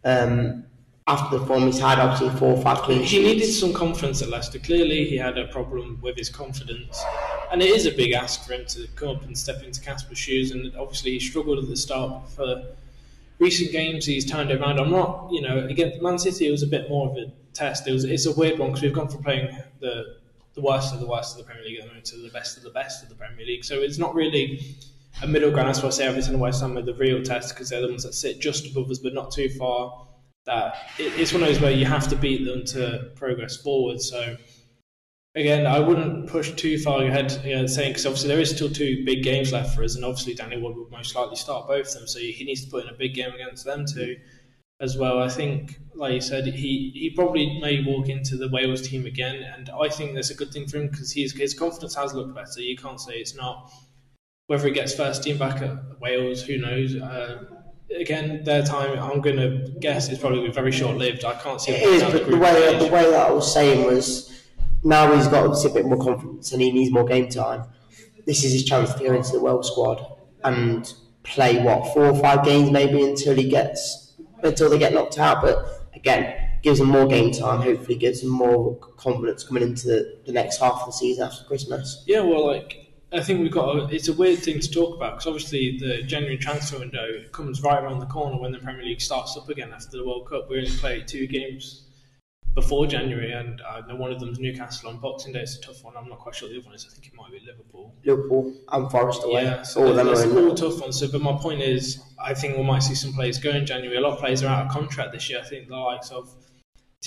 Um, 0.04 0.66
after 1.08 1.38
the 1.38 1.46
form 1.46 1.64
he's 1.64 1.80
had, 1.80 2.00
obviously 2.00 2.38
four 2.38 2.54
or 2.54 2.62
five 2.62 2.80
clean 2.80 3.02
he 3.02 3.20
needed 3.20 3.48
some 3.48 3.74
confidence 3.74 4.22
at 4.22 4.30
Leicester. 4.30 4.60
Clearly, 4.60 5.06
he 5.06 5.18
had 5.18 5.38
a 5.38 5.48
problem 5.48 6.00
with 6.02 6.18
his 6.18 6.30
confidence, 6.30 7.02
and 7.52 7.62
it 7.62 7.70
is 7.70 7.86
a 7.86 7.92
big 7.92 8.12
ask 8.12 8.46
for 8.46 8.54
him 8.54 8.66
to 8.68 8.88
come 8.96 9.10
up 9.10 9.24
and 9.24 9.38
step 9.38 9.64
into 9.64 9.80
Casper's 9.82 10.18
shoes. 10.18 10.52
And 10.52 10.76
obviously, 10.76 11.12
he 11.12 11.20
struggled 11.20 11.60
at 11.60 11.70
the 11.70 11.78
start. 11.78 12.30
For 12.30 12.64
recent 13.40 13.72
games, 13.72 14.06
he's 14.06 14.30
turned 14.30 14.52
it 14.52 14.60
around. 14.60 14.80
I'm 14.80 14.92
not, 14.92 15.30
you 15.32 15.42
know, 15.42 15.66
against 15.66 16.02
Man 16.02 16.20
City, 16.20 16.48
it 16.48 16.52
was 16.52 16.64
a 16.64 16.68
bit 16.68 16.90
more 16.90 17.10
of 17.10 17.18
a 17.18 17.32
test. 17.54 17.88
It 17.88 17.94
was, 17.94 18.04
it's 18.04 18.26
a 18.26 18.34
weird 18.34 18.60
one 18.60 18.70
because 18.70 18.84
we've 18.84 18.94
gone 18.94 19.08
from 19.08 19.24
playing 19.24 19.58
the 19.80 20.18
the 20.58 20.62
worst 20.64 20.92
of 20.92 21.00
the 21.00 21.06
worst 21.06 21.34
of 21.34 21.46
the 21.46 21.52
Premier 21.52 21.64
League 21.64 21.78
at 21.78 21.84
the 21.84 21.88
moment 21.90 22.06
to 22.06 22.18
the 22.18 22.30
best 22.30 22.58
of 22.58 22.64
the 22.64 22.72
best 22.72 23.04
of 23.04 23.10
the 23.10 23.16
Premier 23.16 23.46
League. 23.46 23.64
So 23.64 23.76
it's 23.80 24.00
not 24.00 24.16
really 24.16 24.76
a 25.22 25.28
middle 25.28 25.52
ground. 25.52 25.68
That's 25.68 25.84
why 25.84 25.90
I 25.90 25.92
say 25.92 26.08
Everton 26.08 26.34
and 26.34 26.42
West 26.42 26.62
Ham 26.62 26.76
are 26.80 26.82
the 26.82 26.96
real 26.96 27.22
test 27.22 27.54
because 27.54 27.70
they're 27.70 27.82
the 27.82 27.88
ones 27.88 28.04
that 28.04 28.16
sit 28.16 28.40
just 28.40 28.66
above 28.72 28.90
us, 28.90 28.98
but 28.98 29.14
not 29.14 29.32
too 29.32 29.50
far. 29.50 30.08
That 30.48 30.76
it, 30.98 31.14
it's 31.20 31.32
one 31.32 31.44
of 31.44 31.50
those 31.50 31.62
where 31.62 31.72
you 31.72 31.86
have 31.86 32.08
to 32.08 32.16
beat 32.16 32.44
them 32.46 32.66
to 32.66 33.12
progress 33.16 33.58
forward. 33.58 34.02
So 34.02 34.38
again, 35.36 35.68
I 35.68 35.80
wouldn't 35.80 36.28
push 36.28 36.52
too 36.54 36.80
far 36.80 37.04
ahead. 37.04 37.40
You 37.46 37.58
know, 37.58 37.68
saying 37.68 37.92
because 37.92 38.06
obviously 38.06 38.30
there 38.30 38.40
is 38.40 38.50
still 38.50 38.70
two 38.70 39.06
big 39.06 39.24
games 39.24 39.54
left 39.54 39.76
for 39.76 39.84
us, 39.84 39.96
and 39.96 40.04
obviously 40.04 40.34
Danny 40.34 40.58
Ward 40.58 40.76
will 40.76 40.90
most 40.90 41.16
likely 41.16 41.36
start 41.36 41.68
both 41.68 41.88
of 41.88 41.94
them. 41.94 42.08
So 42.08 42.20
he 42.20 42.44
needs 42.44 42.66
to 42.66 42.72
put 42.72 42.84
in 42.84 42.90
a 42.90 42.98
big 42.98 43.14
game 43.14 43.34
against 43.34 43.66
them 43.66 43.86
too, 43.86 44.18
as 44.80 44.98
well. 44.98 45.22
I 45.22 45.30
think, 45.30 45.80
like 45.94 46.14
you 46.14 46.22
said, 46.22 46.48
he 46.48 46.92
he 46.94 47.12
probably 47.12 47.60
may 47.60 47.84
walk 47.84 48.10
into 48.10 48.36
the 48.36 48.50
Wales 48.50 48.88
team 48.88 49.06
again, 49.06 49.44
and 49.44 49.70
I 49.70 49.90
think 49.90 50.16
that's 50.16 50.32
a 50.32 50.36
good 50.36 50.52
thing 50.52 50.68
for 50.68 50.78
him 50.78 50.88
because 50.88 51.12
his 51.14 51.54
confidence 51.54 51.96
has 51.96 52.14
looked 52.14 52.36
better. 52.36 52.62
You 52.62 52.76
can't 52.76 53.00
say 53.00 53.14
it's 53.14 53.36
not. 53.36 53.72
Whether 54.48 54.70
he 54.70 54.74
gets 54.74 54.96
first 54.96 55.24
team 55.24 55.38
back 55.38 55.62
at 55.62 56.00
Wales, 56.00 56.42
who 56.42 56.58
knows? 56.58 56.96
Uh, 56.96 57.44
again, 57.96 58.44
their 58.44 58.64
time, 58.64 59.00
I'm 59.00 59.22
going 59.22 59.38
to 59.38 59.72
guess, 59.80 60.10
is 60.10 60.20
probably 60.20 60.50
very 60.50 60.72
short 60.72 60.98
lived. 60.98 61.26
I 61.26 61.34
can't 61.36 61.62
see. 61.62 61.72
It 61.74 61.84
is, 61.84 62.02
the 62.02 62.20
but 62.20 62.30
the 62.30 62.38
way 62.38 62.78
the 62.78 62.92
way 62.92 63.10
that 63.12 63.28
I 63.28 63.32
was 63.32 63.52
saying 63.52 63.86
was 63.86 64.46
now 64.84 65.14
he's 65.16 65.28
got 65.28 65.46
obviously 65.46 65.72
a 65.72 65.74
bit 65.74 65.86
more 65.86 65.98
confidence 65.98 66.52
and 66.52 66.62
he 66.62 66.72
needs 66.72 66.92
more 66.92 67.06
game 67.06 67.30
time. 67.30 67.64
This 68.26 68.44
is 68.44 68.54
his 68.54 68.66
chance 68.66 68.94
to 68.94 69.04
go 69.04 69.14
into 69.14 69.32
the 69.32 69.40
world 69.40 69.66
squad 69.66 70.06
and 70.44 70.94
play 71.24 71.62
what 71.62 71.94
four 71.94 72.08
or 72.08 72.20
five 72.20 72.44
games 72.46 72.72
maybe 72.72 73.04
until 73.04 73.36
he 73.36 73.50
gets 73.50 74.16
until 74.44 74.70
they 74.70 74.78
get 74.78 74.94
knocked 74.94 75.18
out. 75.18 75.42
But 75.42 75.90
again, 75.94 76.50
gives 76.62 76.80
him 76.80 76.88
more 76.88 77.08
game 77.08 77.32
time. 77.32 77.62
Hopefully, 77.62 77.98
gives 77.98 78.22
him 78.22 78.30
more 78.30 78.76
confidence 78.76 79.44
coming 79.44 79.64
into 79.64 79.88
the, 79.88 80.20
the 80.26 80.32
next 80.32 80.58
half 80.58 80.82
of 80.82 80.86
the 80.88 80.92
season 80.92 81.26
after 81.26 81.44
Christmas. 81.46 82.04
Yeah, 82.06 82.22
well, 82.22 82.46
like 82.46 82.87
I 83.12 83.22
think 83.22 83.42
we've 83.42 83.52
got. 83.52 83.76
A, 83.76 83.96
it's 83.96 84.10
a 84.10 84.14
weird 84.14 84.40
thing 84.40 84.60
to 84.60 84.70
talk 84.70 84.96
about 84.96 85.14
because 85.14 85.28
obviously 85.28 85.78
the 85.80 86.04
January 86.04 86.38
transfer 86.38 86.80
window 86.80 87.24
comes 87.32 87.62
right 87.62 87.82
around 87.82 88.00
the 88.00 88.06
corner 88.06 88.38
when 88.40 88.52
the 88.52 88.60
Premier 88.60 88.84
League 88.84 89.02
starts 89.02 89.38
up 89.38 89.48
again 89.50 89.72
after 89.74 89.98
the 89.98 90.06
World 90.06 90.30
Cup. 90.30 90.50
We 90.50 90.58
only 90.58 90.72
play 90.72 91.02
two 91.02 91.26
games 91.28 91.84
before 92.54 92.88
January, 92.88 93.32
and 93.32 93.62
I 93.62 93.82
know 93.88 93.96
one 93.96 94.12
of 94.12 94.20
them 94.20 94.30
them's 94.30 94.40
Newcastle 94.40 94.90
on 94.90 94.98
Boxing 94.98 95.32
Day. 95.32 95.42
It's 95.42 95.58
a 95.58 95.62
tough 95.62 95.84
one. 95.84 95.96
I'm 95.96 96.10
not 96.10 96.20
quite 96.20 96.36
sure 96.36 96.50
the 96.50 96.58
other 96.58 96.66
one 96.66 96.76
is. 96.76 96.86
I 96.90 96.94
think 96.94 97.08
it 97.08 97.14
might 97.16 97.32
be 97.32 97.40
Liverpool. 97.46 97.94
Liverpool 98.04 98.54
and 98.72 98.92
Forest 98.92 99.22
away. 99.24 99.44
Yeah, 99.44 99.62
so 99.62 99.86
all 99.86 99.94
them 99.94 100.08
that's 100.08 100.24
are 100.24 100.40
in. 100.40 100.48
all 100.48 100.56
tough 100.56 100.82
ones. 100.82 101.00
So, 101.00 101.08
but 101.08 101.22
my 101.22 101.38
point 101.38 101.62
is, 101.62 102.02
I 102.20 102.34
think 102.34 102.58
we 102.58 102.64
might 102.64 102.80
see 102.80 102.96
some 102.96 103.14
players 103.14 103.38
go 103.38 103.52
in 103.52 103.66
January. 103.66 103.98
A 103.98 104.02
lot 104.02 104.14
of 104.14 104.20
players 104.20 104.44
are 104.44 104.48
out 104.48 104.66
of 104.66 104.72
contract 104.72 105.14
this 105.14 105.30
year. 105.30 105.40
I 105.40 105.48
think 105.48 105.68
the 105.68 105.78
likes 105.78 106.10
of 106.10 106.34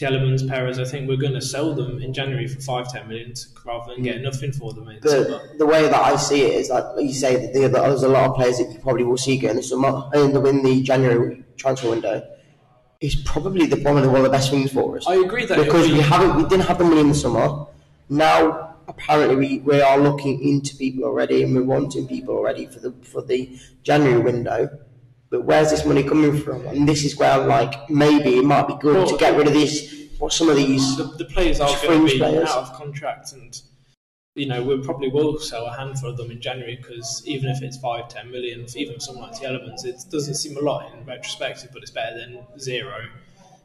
Tielemans, 0.00 0.48
Perez. 0.48 0.78
I 0.78 0.84
think 0.84 1.08
we're 1.08 1.16
going 1.16 1.34
to 1.34 1.42
sell 1.42 1.74
them 1.74 2.00
in 2.00 2.14
January 2.14 2.48
for 2.48 2.60
five, 2.60 2.90
ten 2.90 3.06
million 3.08 3.34
rather 3.64 3.94
than 3.94 4.02
get 4.02 4.16
mm. 4.16 4.22
nothing 4.22 4.52
for 4.52 4.72
them 4.72 4.88
in 4.88 5.02
summer. 5.02 5.40
But 5.48 5.58
the 5.58 5.66
way 5.66 5.82
that 5.82 5.94
I 5.94 6.16
see 6.16 6.42
it 6.42 6.54
is 6.54 6.70
like 6.70 6.84
you 6.98 7.12
say 7.12 7.36
that 7.36 7.52
the, 7.52 7.68
there's 7.68 8.02
a 8.02 8.08
lot 8.08 8.30
of 8.30 8.36
players 8.36 8.58
that 8.58 8.72
you 8.72 8.78
probably 8.78 9.04
will 9.04 9.18
see 9.18 9.36
go 9.36 9.50
in 9.50 9.56
the 9.56 9.62
summer 9.62 10.08
in 10.14 10.32
the, 10.32 10.42
in 10.44 10.62
the 10.62 10.82
January 10.82 11.44
transfer 11.56 11.90
window. 11.90 12.26
Is 13.00 13.14
probably 13.14 13.64
the 13.66 13.76
one 13.76 13.96
of 13.96 14.02
the, 14.02 14.10
one 14.10 14.18
of 14.18 14.24
the 14.24 14.30
best 14.30 14.50
things 14.50 14.72
for 14.72 14.96
us. 14.96 15.06
I 15.06 15.14
agree 15.14 15.46
that 15.46 15.56
because 15.56 15.86
it'll 15.86 15.96
we 15.96 16.02
haven't 16.02 16.36
we 16.36 16.42
didn't 16.48 16.66
have 16.66 16.78
the 16.78 16.84
money 16.84 17.00
in 17.00 17.08
the 17.08 17.14
summer. 17.14 17.66
Now 18.08 18.76
apparently 18.88 19.36
we, 19.36 19.58
we 19.60 19.80
are 19.80 19.98
looking 19.98 20.42
into 20.42 20.76
people 20.76 21.04
already 21.04 21.42
and 21.42 21.54
we're 21.54 21.62
wanting 21.62 22.06
people 22.06 22.36
already 22.36 22.66
for 22.66 22.80
the 22.80 22.92
for 23.02 23.22
the 23.22 23.58
January 23.82 24.20
window. 24.20 24.68
But 25.30 25.44
where's 25.44 25.70
this 25.70 25.84
money 25.84 26.02
coming 26.02 26.36
from? 26.40 26.66
And 26.66 26.88
this 26.88 27.04
is 27.04 27.16
where 27.16 27.30
I'm 27.30 27.46
like 27.46 27.88
maybe 27.88 28.36
it 28.38 28.44
might 28.44 28.66
be 28.66 28.74
good 28.80 28.96
Well, 28.96 29.06
to 29.06 29.16
get 29.16 29.36
rid 29.36 29.46
of 29.46 29.52
these 29.52 30.10
what 30.18 30.32
some 30.32 30.48
of 30.48 30.56
these 30.56 30.96
the, 30.96 31.04
the 31.04 31.24
players 31.24 31.60
are 31.60 31.68
going 31.82 32.06
to 32.06 32.12
be 32.12 32.18
players. 32.18 32.50
out 32.50 32.58
of 32.58 32.72
contract, 32.74 33.32
and 33.32 33.60
you 34.34 34.46
know 34.46 34.62
we 34.62 34.78
probably 34.82 35.08
will 35.08 35.38
sell 35.38 35.66
a 35.66 35.76
handful 35.76 36.10
of 36.10 36.16
them 36.16 36.30
in 36.30 36.40
January 36.40 36.76
because 36.76 37.22
even 37.26 37.48
if 37.48 37.62
it's 37.62 37.78
five, 37.78 38.08
ten 38.08 38.30
million, 38.30 38.66
even 38.76 39.00
someone 39.00 39.30
like 39.30 39.40
Tielemans, 39.40 39.84
it 39.84 39.96
doesn't 40.10 40.34
seem 40.34 40.56
a 40.58 40.60
lot 40.60 40.92
in 40.92 41.06
retrospective, 41.06 41.70
but 41.72 41.82
it's 41.82 41.90
better 41.90 42.18
than 42.18 42.44
zero. 42.58 43.06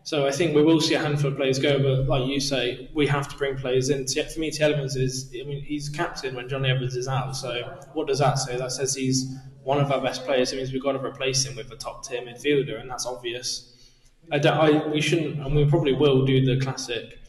So 0.03 0.27
I 0.27 0.31
think 0.31 0.55
we 0.55 0.61
will 0.61 0.79
see 0.79 0.93
a 0.93 0.99
handful 0.99 1.31
of 1.31 1.35
players 1.35 1.57
go, 1.57 1.79
but 1.79 2.07
like 2.07 2.29
you 2.29 2.39
say, 2.39 2.91
we 2.93 3.07
have 3.07 3.27
to 3.27 3.35
bring 3.37 3.57
players 3.57 3.89
in. 3.89 4.05
For 4.05 4.39
me, 4.39 4.51
Tielemans 4.51 4.95
is, 4.95 5.33
I 5.33 5.43
mean, 5.47 5.63
he's 5.63 5.89
captain 5.89 6.35
when 6.35 6.47
Jonny 6.47 6.69
Evans 6.69 6.95
is 6.95 7.07
out. 7.07 7.35
So 7.35 7.75
what 7.93 8.05
does 8.05 8.19
that 8.19 8.37
say? 8.37 8.55
That 8.55 8.71
says 8.71 8.93
he's 8.93 9.35
one 9.65 9.79
of 9.79 9.91
our 9.91 9.99
best 9.99 10.23
players. 10.25 10.53
It 10.53 10.57
means 10.57 10.71
we've 10.71 10.81
got 10.81 10.93
to 10.93 11.03
replace 11.03 11.43
him 11.43 11.55
with 11.55 11.71
a 11.71 11.75
top 11.75 12.07
tier 12.07 12.21
midfielder, 12.21 12.79
and 12.79 12.89
that's 12.89 13.05
obvious. 13.05 13.71
I 14.31 14.37
don't, 14.37 14.57
I, 14.57 14.87
we 14.87 15.01
shouldn't, 15.01 15.39
and 15.39 15.55
we 15.55 15.65
probably 15.65 15.93
will 15.93 16.25
do 16.25 16.45
the 16.45 16.63
classic, 16.63 17.19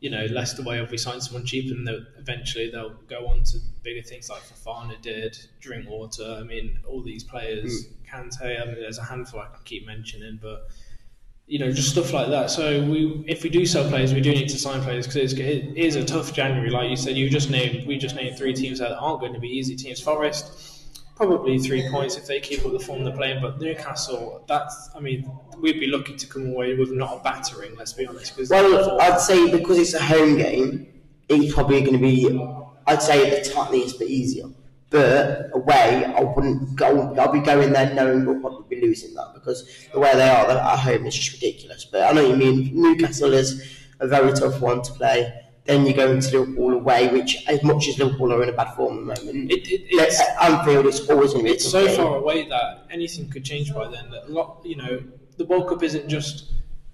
you 0.00 0.10
know, 0.10 0.26
Leicester 0.26 0.62
way 0.62 0.78
of 0.78 0.90
we 0.90 0.98
sign 0.98 1.20
someone 1.20 1.44
cheap 1.46 1.70
and 1.70 1.86
they'll, 1.86 2.04
eventually 2.18 2.70
they'll 2.70 2.94
go 3.08 3.26
on 3.26 3.42
to 3.44 3.58
bigger 3.82 4.02
things 4.02 4.28
like 4.28 4.42
Fofana 4.42 5.00
did, 5.00 5.36
Drinkwater. 5.60 6.38
I 6.40 6.42
mean, 6.42 6.78
all 6.86 7.02
these 7.02 7.24
players, 7.24 7.86
hmm. 7.86 8.16
Kante. 8.16 8.60
I 8.60 8.64
mean, 8.64 8.80
there's 8.80 8.98
a 8.98 9.04
handful 9.04 9.40
I 9.40 9.46
can 9.46 9.62
keep 9.64 9.86
mentioning, 9.86 10.38
but 10.42 10.68
you 11.46 11.58
know, 11.58 11.72
just 11.72 11.90
stuff 11.90 12.12
like 12.12 12.28
that. 12.28 12.50
So 12.50 12.82
we, 12.84 13.24
if 13.26 13.42
we 13.42 13.50
do 13.50 13.66
sell 13.66 13.88
players, 13.88 14.14
we 14.14 14.20
do 14.20 14.30
need 14.30 14.48
to 14.48 14.58
sign 14.58 14.82
players 14.82 15.06
because 15.06 15.32
it 15.32 15.76
is 15.76 15.96
a 15.96 16.04
tough 16.04 16.32
January. 16.32 16.70
Like 16.70 16.90
you 16.90 16.96
said, 16.96 17.16
you 17.16 17.28
just 17.28 17.50
named, 17.50 17.86
we 17.88 17.98
just 17.98 18.14
named 18.14 18.38
three 18.38 18.54
teams 18.54 18.78
that 18.78 18.96
aren't 18.96 19.20
going 19.20 19.34
to 19.34 19.40
be 19.40 19.48
easy 19.48 19.74
teams. 19.74 20.00
Forest, 20.00 20.79
probably 21.20 21.58
three 21.58 21.86
points 21.90 22.16
if 22.16 22.26
they 22.26 22.40
keep 22.40 22.64
up 22.64 22.72
the 22.72 22.78
form 22.78 23.04
they're 23.04 23.14
playing. 23.14 23.42
But 23.42 23.60
Newcastle, 23.60 24.42
that's, 24.48 24.88
I 24.96 25.00
mean, 25.00 25.30
we'd 25.58 25.78
be 25.78 25.86
lucky 25.86 26.16
to 26.16 26.26
come 26.26 26.46
away 26.46 26.74
with 26.74 26.92
not 26.92 27.18
a 27.18 27.22
battering. 27.22 27.76
Let's 27.76 27.92
be 27.92 28.06
honest. 28.06 28.34
Cause 28.34 28.48
Well, 28.48 28.98
I'd 29.00 29.20
say 29.20 29.50
because 29.50 29.76
it's 29.76 29.92
a 29.92 30.02
home 30.02 30.38
game, 30.38 30.86
it's 31.28 31.52
probably 31.52 31.80
going 31.80 31.92
to 31.92 31.98
be, 31.98 32.40
I'd 32.86 33.02
say 33.02 33.30
at 33.30 33.44
the 33.44 33.50
tiniest 33.50 33.98
bit 33.98 34.08
easier. 34.08 34.46
But 34.88 35.50
away, 35.52 36.06
I 36.06 36.20
wouldn't 36.22 36.74
go. 36.74 37.14
I'll 37.14 37.30
be 37.30 37.40
going 37.40 37.72
there 37.72 37.94
knowing 37.94 38.24
we'll 38.24 38.40
probably 38.40 38.74
be 38.74 38.84
losing 38.84 39.14
that 39.14 39.34
because 39.34 39.70
the 39.92 40.00
way 40.00 40.12
they 40.14 40.28
are 40.28 40.50
at 40.50 40.78
home 40.80 41.06
is 41.06 41.14
just 41.14 41.34
ridiculous. 41.34 41.84
But 41.84 42.10
I 42.10 42.12
know 42.12 42.26
what 42.26 42.30
you 42.30 42.36
mean. 42.36 42.72
Newcastle 42.74 43.34
is 43.34 43.78
a 44.00 44.08
very 44.08 44.32
tough 44.32 44.60
one 44.60 44.82
to 44.82 44.92
play. 44.94 45.32
Then 45.66 45.86
you 45.86 45.92
go 45.94 46.10
into 46.10 46.38
Liverpool 46.40 46.72
away, 46.74 47.08
which 47.08 47.44
as 47.46 47.62
much 47.62 47.86
as 47.88 47.98
Liverpool 47.98 48.32
are 48.32 48.42
in 48.42 48.48
a 48.48 48.52
bad 48.52 48.74
form 48.74 49.10
at 49.10 49.18
the 49.18 49.26
moment, 49.26 49.52
It- 49.52 49.68
it- 49.70 49.82
it's- 49.92 50.20
at 50.20 50.50
Anfield 50.50 50.86
it's 50.86 51.08
always 51.08 51.32
going 51.32 51.44
to 51.44 51.50
be 51.50 51.54
it's 51.54 51.70
so 51.70 51.86
game. 51.86 51.96
far 51.96 52.16
away 52.16 52.48
that 52.48 52.86
anything 52.90 53.28
could 53.28 53.44
change 53.44 53.72
by 53.74 53.86
then. 53.88 54.10
That 54.10 54.28
a 54.28 54.32
lot, 54.32 54.60
you 54.64 54.76
know, 54.76 55.02
the 55.36 55.44
World 55.44 55.68
Cup 55.68 55.82
isn't 55.82 56.08
just. 56.08 56.44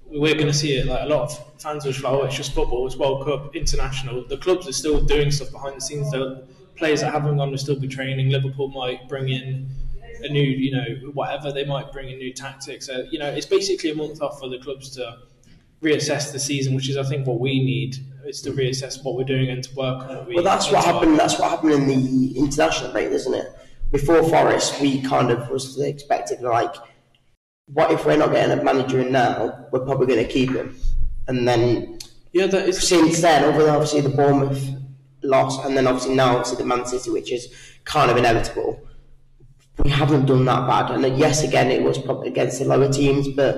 We're 0.08 0.34
going 0.34 0.46
to 0.46 0.52
see 0.54 0.76
it. 0.76 0.86
Like 0.86 1.02
a 1.02 1.06
lot 1.06 1.22
of 1.22 1.60
fans 1.60 1.84
will 1.84 1.92
like, 1.92 2.04
"Oh, 2.04 2.22
it's 2.24 2.36
just 2.36 2.52
football. 2.52 2.86
It's 2.86 2.96
World 2.96 3.24
Cup, 3.24 3.56
international." 3.56 4.24
The 4.28 4.36
clubs 4.36 4.68
are 4.68 4.72
still 4.72 5.00
doing 5.04 5.30
stuff 5.32 5.50
behind 5.50 5.76
the 5.76 5.80
scenes. 5.80 6.10
The 6.12 6.44
players 6.76 7.00
that 7.00 7.12
haven't 7.12 7.36
gone 7.38 7.50
will 7.50 7.58
still 7.58 7.78
be 7.80 7.88
training. 7.88 8.30
Liverpool 8.30 8.68
might 8.68 9.08
bring 9.08 9.28
in 9.28 9.68
a 10.22 10.28
new, 10.28 10.42
you 10.42 10.70
know, 10.72 10.84
whatever. 11.12 11.50
They 11.50 11.64
might 11.64 11.90
bring 11.92 12.08
in 12.10 12.18
new 12.18 12.32
tactics. 12.32 12.88
Uh, 12.88 13.06
you 13.10 13.18
know, 13.18 13.26
it's 13.28 13.46
basically 13.46 13.90
a 13.90 13.94
month 13.96 14.22
off 14.22 14.38
for 14.38 14.48
the 14.48 14.58
clubs 14.58 14.90
to 14.96 15.16
reassess 15.86 16.32
the 16.32 16.38
season, 16.38 16.74
which 16.74 16.88
is, 16.88 16.96
I 16.96 17.04
think, 17.04 17.26
what 17.26 17.40
we 17.40 17.52
need. 17.62 17.96
Is 18.26 18.42
to 18.42 18.50
reassess 18.50 19.04
what 19.04 19.14
we're 19.16 19.22
doing 19.36 19.50
and 19.50 19.62
to 19.62 19.72
work 19.76 19.98
on 20.08 20.16
what 20.16 20.26
we. 20.26 20.34
Well, 20.34 20.42
that's 20.42 20.66
what 20.72 20.82
to 20.82 20.86
work 20.88 20.94
happened. 20.94 21.18
That's 21.18 21.38
what 21.38 21.48
happened 21.48 21.72
in 21.74 21.86
the 21.86 22.36
international 22.36 22.90
break, 22.90 23.12
isn't 23.12 23.32
it? 23.32 23.46
Before 23.92 24.20
Forest, 24.28 24.80
we 24.80 25.00
kind 25.00 25.30
of 25.30 25.48
was 25.48 25.78
expected 25.80 26.40
like, 26.40 26.74
what 27.72 27.92
if 27.92 28.04
we're 28.04 28.16
not 28.16 28.32
getting 28.32 28.58
a 28.58 28.64
manager 28.64 29.00
in 29.00 29.12
now? 29.12 29.66
We're 29.70 29.84
probably 29.84 30.08
going 30.08 30.26
to 30.26 30.32
keep 30.32 30.50
him. 30.50 30.74
And 31.28 31.46
then 31.46 31.98
Yeah, 32.32 32.46
that 32.48 32.68
is. 32.68 32.82
since 32.86 33.20
then, 33.20 33.44
obviously 33.44 34.00
the 34.00 34.08
Bournemouth 34.08 34.70
loss, 35.22 35.64
and 35.64 35.76
then 35.76 35.86
obviously 35.86 36.16
now 36.16 36.36
obviously 36.36 36.56
the 36.58 36.64
Man 36.64 36.84
City, 36.84 37.10
which 37.10 37.30
is 37.32 37.46
kind 37.84 38.10
of 38.10 38.16
inevitable. 38.16 38.80
we 39.84 39.90
haven't 39.90 40.26
done 40.26 40.44
that 40.46 40.66
bad. 40.66 40.90
And 40.90 41.04
then, 41.04 41.16
yes, 41.16 41.44
again, 41.44 41.70
it 41.70 41.82
was 41.82 41.96
probably 41.98 42.26
against 42.28 42.58
the 42.58 42.64
lower 42.64 42.90
teams, 42.92 43.28
but 43.28 43.54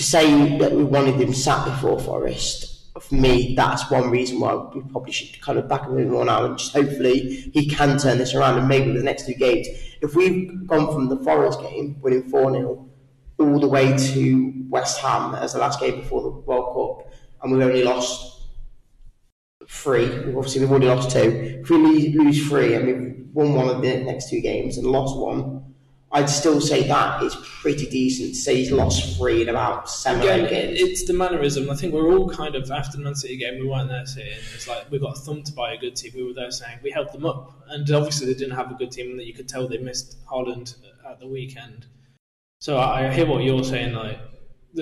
to 0.00 0.06
say 0.06 0.56
that 0.56 0.72
we 0.72 0.82
wanted 0.82 1.16
him 1.16 1.34
sat 1.34 1.62
before 1.66 2.00
Forest, 2.00 2.90
for 2.98 3.14
me, 3.14 3.54
that's 3.54 3.90
one 3.90 4.08
reason 4.08 4.40
why 4.40 4.54
we 4.54 4.80
probably 4.80 5.12
should 5.12 5.38
kind 5.42 5.58
of 5.58 5.68
back 5.68 5.82
him 5.82 6.16
on 6.16 6.24
now 6.24 6.46
and 6.46 6.56
just 6.56 6.72
hopefully 6.72 7.50
he 7.52 7.68
can 7.68 7.98
turn 7.98 8.16
this 8.16 8.34
around 8.34 8.58
and 8.58 8.66
maybe 8.66 8.96
the 8.96 9.02
next 9.02 9.26
two 9.26 9.34
games. 9.34 9.68
If 10.00 10.14
we've 10.14 10.66
gone 10.66 10.90
from 10.90 11.10
the 11.10 11.22
Forest 11.22 11.60
game, 11.60 12.00
winning 12.00 12.30
4 12.30 12.50
0, 12.50 12.88
all 13.40 13.60
the 13.60 13.68
way 13.68 13.94
to 13.94 14.54
West 14.70 15.00
Ham 15.00 15.34
as 15.34 15.52
the 15.52 15.58
last 15.58 15.80
game 15.80 16.00
before 16.00 16.22
the 16.22 16.30
World 16.30 17.02
Cup, 17.02 17.12
and 17.42 17.52
we've 17.52 17.60
only 17.60 17.84
lost 17.84 18.40
three. 19.68 20.06
Obviously, 20.34 20.62
we've 20.62 20.70
already 20.70 20.86
lost 20.86 21.10
two. 21.10 21.60
If 21.60 21.68
we 21.68 22.14
lose 22.14 22.48
three 22.48 22.72
and 22.72 22.86
we've 22.86 23.26
won 23.34 23.52
one 23.52 23.68
of 23.68 23.82
the 23.82 23.98
next 23.98 24.30
two 24.30 24.40
games 24.40 24.78
and 24.78 24.86
lost 24.86 25.18
one, 25.18 25.59
I'd 26.12 26.28
still 26.28 26.60
say 26.60 26.88
that 26.88 27.22
is 27.22 27.36
pretty 27.62 27.86
decent. 27.86 28.34
Say 28.34 28.56
he's 28.56 28.72
lost 28.72 29.16
three 29.16 29.42
in 29.42 29.48
about 29.48 29.88
seven 29.88 30.22
Again, 30.22 30.48
games. 30.50 30.80
it's 30.80 31.06
the 31.06 31.12
mannerism. 31.12 31.70
I 31.70 31.76
think 31.76 31.94
we're 31.94 32.12
all 32.12 32.28
kind 32.28 32.56
of 32.56 32.68
after 32.70 32.96
the 32.96 33.04
Man 33.04 33.14
City 33.14 33.36
game. 33.36 33.60
We 33.60 33.68
weren't 33.68 33.88
there 33.88 34.04
saying 34.06 34.38
it's 34.54 34.66
like 34.66 34.90
we 34.90 34.98
got 34.98 35.16
thumped 35.18 35.54
by 35.54 35.72
a 35.74 35.78
good 35.78 35.94
team. 35.94 36.10
We 36.16 36.24
were 36.24 36.32
there 36.32 36.50
saying 36.50 36.80
we 36.82 36.90
helped 36.90 37.12
them 37.12 37.24
up, 37.26 37.52
and 37.68 37.88
obviously 37.92 38.26
they 38.26 38.34
didn't 38.34 38.56
have 38.56 38.72
a 38.72 38.74
good 38.74 38.90
team, 38.90 39.10
and 39.10 39.20
that 39.20 39.26
you 39.26 39.34
could 39.34 39.48
tell 39.48 39.68
they 39.68 39.78
missed 39.78 40.16
Haaland 40.26 40.74
at 41.08 41.20
the 41.20 41.28
weekend. 41.28 41.86
So 42.58 42.76
I, 42.76 43.06
I 43.06 43.12
hear 43.12 43.26
what 43.26 43.44
you're 43.44 43.62
saying. 43.62 43.94
Like, 43.94 44.18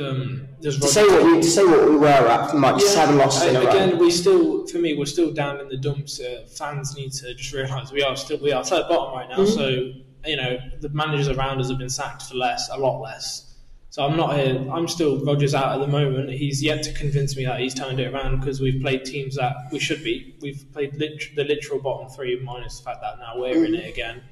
um, 0.01 0.49
there's 0.63 0.81
to 0.81 0.87
say 0.89 1.07
what 1.07 1.25
we 1.25 1.43
to 1.43 1.43
say 1.43 1.65
what 1.65 1.91
we 1.91 1.97
were 1.97 2.07
at 2.09 2.51
from 2.51 2.63
like 2.63 2.81
Yeah, 2.81 2.89
seven 2.89 3.19
losses 3.19 3.49
in 3.51 3.57
a 3.57 3.61
uh, 3.61 3.69
again, 3.69 3.91
row. 3.93 3.97
we 3.99 4.11
still, 4.11 4.67
for 4.67 4.79
me, 4.79 4.95
we're 4.97 5.05
still 5.05 5.33
down 5.33 5.61
in 5.61 5.69
the 5.69 5.77
dumps. 5.77 6.21
Uh, 6.21 6.47
fans 6.57 6.97
need 6.97 7.13
to 7.13 7.35
just 7.35 7.53
realise 7.53 7.93
we 7.93 8.03
are 8.03 8.17
still 8.17 8.39
we 8.39 8.51
are 8.51 8.65
third 8.65 8.89
bottom 8.89 9.15
right 9.15 9.29
now. 9.29 9.45
Mm-hmm. 9.45 9.55
So 9.55 9.93
you 10.29 10.37
know 10.37 10.59
the 10.81 10.89
managers 10.91 11.29
around 11.29 11.61
us 11.61 11.69
have 11.69 11.79
been 11.79 11.89
sacked 11.89 12.23
for 12.23 12.35
less, 12.35 12.69
a 12.71 12.77
lot 12.77 13.01
less. 13.01 13.49
So 13.91 14.05
I'm 14.05 14.17
not 14.17 14.37
here. 14.37 14.65
I'm 14.71 14.87
still 14.87 15.25
Rodgers 15.25 15.55
out 15.55 15.73
at 15.73 15.81
the 15.81 15.91
moment. 15.91 16.31
He's 16.31 16.63
yet 16.63 16.83
to 16.85 16.93
convince 16.93 17.37
me 17.37 17.47
that 17.47 17.59
he's 17.59 17.75
turned 17.75 17.99
it 17.99 18.13
around 18.13 18.39
because 18.39 18.61
we've 18.61 18.81
played 18.83 19.05
teams 19.05 19.37
that 19.37 19.57
we 19.73 19.79
should 19.79 20.05
be. 20.05 20.37
We've 20.43 20.65
played 20.73 20.95
lit- 20.97 21.35
the 21.35 21.45
literal 21.45 21.81
bottom 21.81 22.09
three, 22.09 22.39
minus 22.41 22.79
the 22.79 22.85
fact 22.85 23.01
that 23.01 23.19
now 23.19 23.41
we're 23.41 23.65
in 23.65 23.75
it 23.75 23.89
again. 23.89 24.23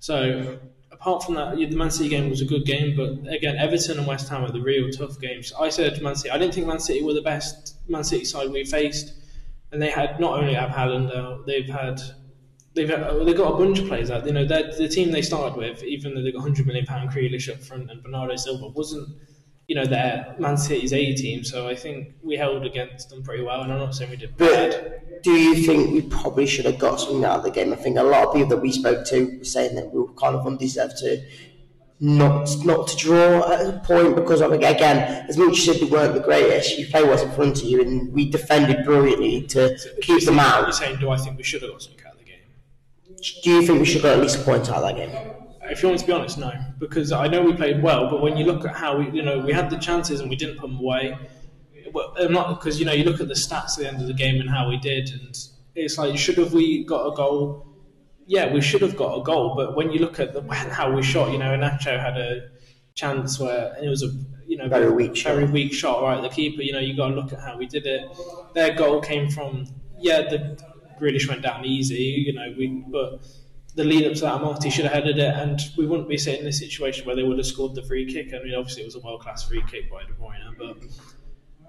So 0.00 0.58
apart 0.90 1.22
from 1.22 1.34
that, 1.34 1.56
the 1.56 1.76
Man 1.76 1.90
City 1.90 2.08
game 2.08 2.30
was 2.30 2.40
a 2.40 2.44
good 2.44 2.64
game, 2.64 2.96
but 2.96 3.32
again, 3.32 3.56
Everton 3.56 3.98
and 3.98 4.06
West 4.06 4.28
Ham 4.30 4.44
are 4.44 4.50
the 4.50 4.60
real 4.60 4.90
tough 4.90 5.20
games. 5.20 5.52
I 5.58 5.68
said 5.68 5.94
to 5.94 6.02
Man 6.02 6.16
City. 6.16 6.30
I 6.30 6.38
didn't 6.38 6.54
think 6.54 6.66
Man 6.66 6.80
City 6.80 7.02
were 7.02 7.14
the 7.14 7.22
best 7.22 7.76
Man 7.88 8.02
City 8.02 8.24
side 8.24 8.50
we 8.50 8.64
faced, 8.64 9.12
and 9.72 9.80
they 9.80 9.90
had 9.90 10.18
not 10.18 10.38
only 10.38 10.54
have 10.54 10.70
Haaland 10.70 11.46
they've 11.46 11.68
had. 11.68 12.00
They've, 12.72 12.90
uh, 12.90 13.24
they've 13.24 13.36
got 13.36 13.54
a 13.54 13.58
bunch 13.58 13.80
of 13.80 13.88
players 13.88 14.10
out. 14.10 14.24
You 14.26 14.32
know, 14.32 14.44
the 14.46 14.88
team 14.88 15.10
they 15.10 15.22
started 15.22 15.56
with, 15.56 15.82
even 15.82 16.14
though 16.14 16.22
they 16.22 16.30
got 16.30 16.42
hundred 16.42 16.66
million 16.66 16.86
pound 16.86 17.10
Grealish 17.10 17.52
up 17.52 17.60
front 17.60 17.90
and 17.90 18.02
Bernardo 18.02 18.36
Silva, 18.36 18.68
wasn't 18.68 19.08
you 19.66 19.76
know 19.76 19.84
their 19.84 20.34
Man 20.38 20.56
City's 20.56 20.92
A 20.92 21.14
team. 21.14 21.44
So 21.44 21.68
I 21.68 21.74
think 21.74 22.14
we 22.22 22.36
held 22.36 22.64
against 22.64 23.10
them 23.10 23.22
pretty 23.22 23.42
well, 23.42 23.62
and 23.62 23.72
I'm 23.72 23.78
not 23.78 23.94
saying 23.94 24.10
we 24.10 24.16
did 24.16 24.36
bad. 24.36 25.02
But 25.08 25.22
do 25.22 25.32
you 25.32 25.66
think 25.66 25.92
we 25.92 26.02
probably 26.02 26.46
should 26.46 26.64
have 26.64 26.78
got 26.78 27.00
something 27.00 27.24
out 27.24 27.38
of 27.38 27.44
the 27.44 27.50
game? 27.50 27.72
I 27.72 27.76
think 27.76 27.96
a 27.98 28.02
lot 28.02 28.28
of 28.28 28.34
people 28.34 28.48
that 28.50 28.58
we 28.58 28.72
spoke 28.72 29.04
to 29.06 29.38
were 29.38 29.44
saying 29.44 29.76
that 29.76 29.92
we 29.92 30.00
were 30.00 30.12
kind 30.14 30.34
of 30.34 30.46
undeserved 30.46 30.96
to 30.98 31.24
not 32.00 32.48
not 32.64 32.88
to 32.88 32.96
draw 32.96 33.52
at 33.52 33.66
a 33.66 33.78
point 33.84 34.16
because 34.16 34.40
of 34.40 34.52
again, 34.52 35.26
as 35.28 35.36
much 35.36 35.68
as 35.68 35.80
we 35.80 35.86
weren't 35.86 36.14
the 36.14 36.20
greatest, 36.20 36.78
you 36.78 36.86
play 36.86 37.04
what's 37.04 37.22
in 37.22 37.30
front 37.30 37.58
of 37.58 37.64
you, 37.64 37.82
and 37.82 38.12
we 38.12 38.30
defended 38.30 38.84
brilliantly 38.84 39.42
to 39.48 39.78
keep 40.00 40.24
them 40.24 40.38
out. 40.38 40.62
You're 40.62 40.72
saying, 40.72 40.98
do 40.98 41.10
I 41.10 41.16
think 41.16 41.36
we 41.36 41.42
should 41.42 41.62
have 41.62 41.70
got 41.70 41.82
something 41.82 42.04
out 42.06 42.14
of 42.14 42.18
the 42.18 42.24
game? 42.24 43.09
Do 43.20 43.50
you 43.50 43.66
think 43.66 43.78
we 43.78 43.84
should 43.84 44.04
at 44.04 44.18
least 44.18 44.40
a 44.40 44.42
point 44.42 44.68
out 44.70 44.82
of 44.82 44.82
that 44.82 44.96
game? 44.96 45.34
If 45.64 45.82
you 45.82 45.88
want 45.88 46.00
to 46.00 46.06
be 46.06 46.12
honest, 46.12 46.38
no, 46.38 46.52
because 46.78 47.12
I 47.12 47.28
know 47.28 47.42
we 47.42 47.52
played 47.52 47.82
well, 47.82 48.08
but 48.10 48.20
when 48.22 48.36
you 48.36 48.44
look 48.44 48.64
at 48.64 48.74
how 48.74 48.98
we, 48.98 49.10
you 49.10 49.22
know, 49.22 49.38
we 49.38 49.52
had 49.52 49.70
the 49.70 49.76
chances 49.78 50.20
and 50.20 50.30
we 50.30 50.36
didn't 50.36 50.56
put 50.58 50.68
them 50.68 50.78
away. 50.80 51.16
Well, 51.92 52.14
not 52.30 52.58
because 52.58 52.78
you 52.78 52.86
know 52.86 52.92
you 52.92 53.04
look 53.04 53.20
at 53.20 53.28
the 53.28 53.34
stats 53.34 53.72
at 53.72 53.78
the 53.78 53.88
end 53.88 54.00
of 54.00 54.06
the 54.06 54.14
game 54.14 54.40
and 54.40 54.48
how 54.48 54.68
we 54.68 54.78
did, 54.78 55.10
and 55.10 55.36
it's 55.74 55.98
like 55.98 56.16
should 56.16 56.38
have 56.38 56.52
we 56.52 56.84
got 56.84 57.12
a 57.12 57.14
goal? 57.14 57.66
Yeah, 58.26 58.52
we 58.52 58.60
should 58.60 58.82
have 58.82 58.96
got 58.96 59.20
a 59.20 59.22
goal, 59.22 59.54
but 59.56 59.76
when 59.76 59.90
you 59.90 59.98
look 59.98 60.18
at 60.20 60.32
the, 60.32 60.42
how 60.52 60.92
we 60.92 61.02
shot, 61.02 61.32
you 61.32 61.38
know, 61.38 61.56
Nacho 61.56 62.00
had 62.00 62.16
a 62.16 62.48
chance 62.94 63.38
where 63.38 63.72
and 63.74 63.84
it 63.84 63.88
was 63.88 64.02
a 64.02 64.10
you 64.46 64.56
know 64.56 64.68
Very 64.68 64.90
weak 64.90 65.16
very 65.18 65.44
shot. 65.46 65.52
weak 65.52 65.72
shot 65.72 66.02
right 66.02 66.16
at 66.16 66.22
the 66.22 66.28
keeper. 66.28 66.62
You 66.62 66.72
know, 66.72 66.80
you 66.80 66.96
got 66.96 67.08
to 67.08 67.14
look 67.14 67.32
at 67.32 67.40
how 67.40 67.56
we 67.56 67.66
did 67.66 67.86
it. 67.86 68.08
Their 68.54 68.74
goal 68.74 69.00
came 69.00 69.30
from 69.30 69.66
yeah, 69.98 70.22
the 70.22 70.58
Grealish 71.00 71.28
went 71.28 71.42
down 71.42 71.64
easy. 71.64 72.24
You 72.26 72.32
know, 72.32 72.54
we 72.56 72.84
but 72.90 73.22
the 73.74 73.84
lead 73.84 74.06
up 74.06 74.14
to 74.14 74.20
that, 74.22 74.40
Marty 74.40 74.70
should 74.70 74.84
have 74.84 74.94
headed 74.94 75.18
it, 75.18 75.34
and 75.34 75.60
we 75.76 75.86
wouldn't 75.86 76.08
be 76.08 76.18
sitting 76.18 76.40
in 76.40 76.46
this 76.46 76.58
situation 76.58 77.06
where 77.06 77.16
they 77.16 77.22
would 77.22 77.38
have 77.38 77.46
scored 77.46 77.74
the 77.74 77.82
free 77.82 78.12
kick. 78.12 78.34
I 78.34 78.42
mean, 78.42 78.54
obviously 78.54 78.82
it 78.82 78.86
was 78.86 78.96
a 78.96 79.00
world 79.00 79.20
class 79.20 79.46
free 79.46 79.62
kick 79.70 79.90
by 79.90 80.02
De 80.02 80.12
Bruyne, 80.12 80.56
but 80.58 80.76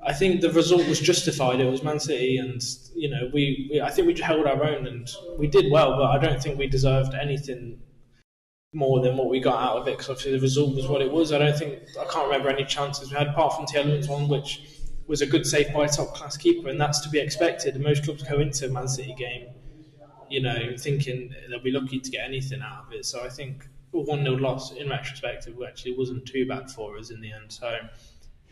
I 0.04 0.14
think 0.14 0.42
the 0.42 0.52
result 0.52 0.88
was 0.88 1.00
justified. 1.00 1.60
It 1.60 1.70
was 1.70 1.84
Man 1.84 2.00
City, 2.00 2.38
and 2.38 2.62
you 2.96 3.10
know, 3.10 3.30
we, 3.34 3.70
we 3.72 3.82
I 3.82 3.90
think 3.92 4.08
we 4.08 4.20
held 4.20 4.48
our 4.48 4.64
own 4.64 4.88
and 4.88 5.08
we 5.38 5.48
did 5.48 5.72
well, 5.72 5.96
but 5.98 6.06
I 6.06 6.18
don't 6.18 6.42
think 6.42 6.58
we 6.58 6.68
deserved 6.68 7.14
anything 7.14 7.80
more 8.74 9.02
than 9.02 9.18
what 9.18 9.30
we 9.30 9.40
got 9.40 9.62
out 9.62 9.78
of 9.78 9.88
it 9.88 9.98
because 9.98 10.10
obviously 10.10 10.32
the 10.32 10.40
result 10.40 10.76
was 10.76 10.88
what 10.88 11.02
it 11.02 11.12
was. 11.12 11.32
I 11.32 11.38
don't 11.38 11.58
think 11.58 11.80
I 12.00 12.06
can't 12.06 12.26
remember 12.26 12.50
any 12.50 12.64
chances 12.66 13.12
we 13.12 13.18
had 13.18 13.28
apart 13.28 13.54
from 13.54 13.66
Tielemans 13.66 14.08
one, 14.08 14.28
which 14.28 14.71
was 15.08 15.22
a 15.22 15.26
good 15.26 15.46
save 15.46 15.74
by 15.74 15.88
top 15.88 16.14
class 16.14 16.38
keeper, 16.38 16.70
and 16.70 16.80
that's 16.80 17.02
to 17.02 17.10
be 17.10 17.20
expected. 17.20 17.76
And 17.76 17.84
most 17.84 18.04
clubs 18.04 18.24
go 18.24 18.40
into 18.40 18.68
a 18.68 18.70
Man 18.70 18.88
City 18.88 19.14
game, 19.18 19.48
you 20.30 20.42
know, 20.42 20.76
thinking 20.78 21.34
they'll 21.50 21.60
be 21.60 21.72
lucky 21.72 22.00
to 22.00 22.10
get 22.10 22.26
anything 22.26 22.62
out 22.62 22.86
of 22.88 22.94
it. 22.94 23.06
So 23.06 23.24
I 23.24 23.30
think 23.30 23.68
a 23.94 24.00
one 24.00 24.24
0 24.24 24.38
loss 24.38 24.72
in 24.72 24.90
retrospect 24.90 25.48
actually 25.68 25.98
wasn't 25.98 26.26
too 26.26 26.48
bad 26.48 26.72
for 26.72 26.98
us 26.98 27.12
in 27.12 27.22
the 27.22 27.32
end. 27.32 27.52
So 27.52 27.78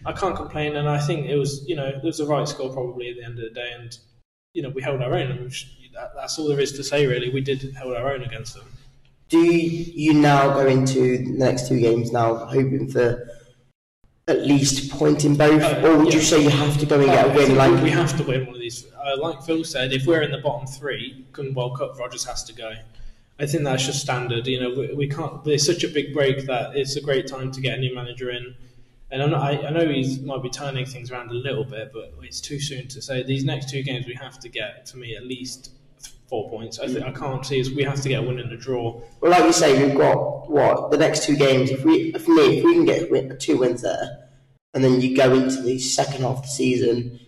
I 0.05 0.13
can't 0.13 0.35
complain, 0.35 0.75
and 0.75 0.87
I 0.87 0.99
think 0.99 1.27
it 1.27 1.35
was 1.35 1.67
you 1.67 1.75
know 1.75 1.85
it 1.85 2.03
was 2.03 2.17
the 2.17 2.25
right 2.25 2.47
score 2.47 2.71
probably 2.71 3.09
at 3.09 3.17
the 3.17 3.23
end 3.23 3.39
of 3.39 3.45
the 3.45 3.51
day, 3.51 3.71
and 3.77 3.97
you 4.53 4.61
know 4.61 4.69
we 4.69 4.81
held 4.81 5.01
our 5.01 5.13
own, 5.13 5.31
and 5.31 5.51
that, 5.93 6.11
that's 6.15 6.37
all 6.39 6.47
there 6.47 6.59
is 6.59 6.73
to 6.73 6.83
say 6.83 7.05
really. 7.05 7.29
We 7.29 7.41
did 7.41 7.75
hold 7.75 7.95
our 7.95 8.13
own 8.13 8.23
against 8.23 8.55
them. 8.55 8.65
Do 9.29 9.39
you 9.39 10.13
now 10.13 10.53
go 10.53 10.65
into 10.65 11.19
the 11.19 11.37
next 11.37 11.67
two 11.67 11.79
games 11.79 12.11
now 12.11 12.35
hoping 12.35 12.89
for 12.89 13.29
at 14.29 14.45
least 14.45 14.91
point 14.91 15.25
in 15.25 15.35
both, 15.35 15.61
Uh, 15.61 15.87
or 15.87 15.97
would 15.97 16.13
you 16.13 16.21
say 16.21 16.41
you 16.41 16.49
have 16.49 16.77
to 16.77 16.85
go 16.85 16.99
and 16.99 17.09
I 17.09 17.15
get 17.15 17.25
a 17.25 17.37
win? 17.37 17.55
Like 17.55 17.83
we, 17.83 17.89
have 17.89 18.15
to 18.17 18.23
win 18.23 18.45
one 18.45 18.55
of 18.55 18.61
these. 18.61 18.85
Uh, 18.93 19.17
like 19.19 19.41
Phil 19.43 19.63
said, 19.63 19.91
if 19.91 20.05
we're 20.05 20.21
in 20.21 20.31
the 20.31 20.37
bottom 20.37 20.67
three, 20.67 21.25
come 21.33 21.53
World 21.53 21.77
Cup, 21.77 21.97
Rodgers 21.97 22.23
has 22.25 22.43
to 22.45 22.53
go. 22.53 22.73
I 23.39 23.45
think 23.45 23.63
that's 23.63 23.85
just 23.85 24.01
standard. 24.01 24.45
You 24.47 24.61
know, 24.61 24.69
we, 24.69 24.93
we 24.93 25.07
can't. 25.07 25.43
There's 25.43 25.65
such 25.65 25.83
a 25.83 25.87
big 25.87 26.13
break 26.13 26.45
that 26.45 26.75
it's 26.75 26.95
a 26.95 27.01
great 27.01 27.27
time 27.27 27.51
to 27.51 27.61
get 27.61 27.77
a 27.77 27.81
new 27.81 27.95
manager 27.95 28.29
in. 28.29 28.55
And 29.11 29.31
not, 29.31 29.41
I, 29.41 29.67
I 29.67 29.69
know 29.71 29.87
he 29.87 30.19
might 30.23 30.43
be 30.43 30.49
turning 30.49 30.85
things 30.85 31.09
around 31.09 31.31
a 31.31 31.33
little 31.33 31.63
bit, 31.63 31.91
but 31.91 32.13
it's 32.21 32.39
too 32.39 32.59
soon 32.59 32.87
to 32.89 33.01
say. 33.01 33.23
These 33.23 33.43
next 33.43 33.69
two 33.69 33.81
games, 33.81 34.05
we 34.05 34.13
have 34.13 34.39
to 34.39 34.49
get, 34.49 34.87
for 34.87 34.97
me, 34.97 35.15
at 35.15 35.25
least 35.25 35.71
four 36.29 36.49
points. 36.49 36.79
I, 36.79 36.87
think, 36.87 37.05
I 37.05 37.11
can't 37.11 37.45
see 37.45 37.59
us. 37.59 37.69
We 37.69 37.83
have 37.83 38.01
to 38.01 38.09
get 38.09 38.23
a 38.23 38.27
win 38.27 38.39
and 38.39 38.51
a 38.51 38.57
draw. 38.57 39.01
Well, 39.19 39.31
like 39.31 39.45
you 39.45 39.53
say, 39.53 39.83
we've 39.83 39.97
got 39.97 40.49
what 40.49 40.91
the 40.91 40.97
next 40.97 41.25
two 41.25 41.35
games. 41.35 41.71
If 41.71 41.83
we, 41.83 42.11
for 42.13 42.31
me, 42.31 42.59
if 42.59 42.63
we 42.63 42.73
can 42.73 42.85
get 42.85 43.11
win, 43.11 43.35
two 43.39 43.57
wins 43.57 43.81
there, 43.81 44.29
and 44.73 44.83
then 44.83 45.01
you 45.01 45.15
go 45.15 45.33
into 45.33 45.61
the 45.61 45.79
second 45.79 46.21
half 46.21 46.37
of 46.37 46.41
the 46.43 46.47
season 46.47 47.19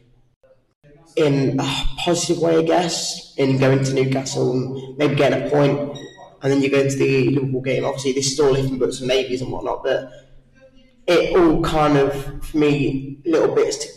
in 1.15 1.59
a 1.59 1.83
positive 1.97 2.41
way, 2.41 2.57
I 2.57 2.61
guess, 2.61 3.35
in 3.37 3.57
going 3.57 3.83
to 3.83 3.93
Newcastle 3.93 4.51
and 4.51 4.97
maybe 4.97 5.15
getting 5.15 5.47
a 5.47 5.49
point, 5.49 5.97
and 6.41 6.51
then 6.51 6.61
you 6.61 6.69
go 6.69 6.79
into 6.79 6.95
the 6.95 7.29
Liverpool 7.29 7.61
game. 7.61 7.85
Obviously, 7.85 8.13
this 8.13 8.31
is 8.31 8.39
all 8.39 8.55
if 8.55 8.67
and 8.67 8.79
buts 8.79 8.99
and 8.99 9.07
maybes 9.07 9.41
and 9.41 9.51
whatnot, 9.51 9.83
but 9.83 10.11
it 11.07 11.35
all 11.35 11.61
kind 11.63 11.97
of, 11.97 12.45
for 12.45 12.57
me, 12.57 13.19
little 13.25 13.53
bits 13.53 13.77
to 13.77 13.89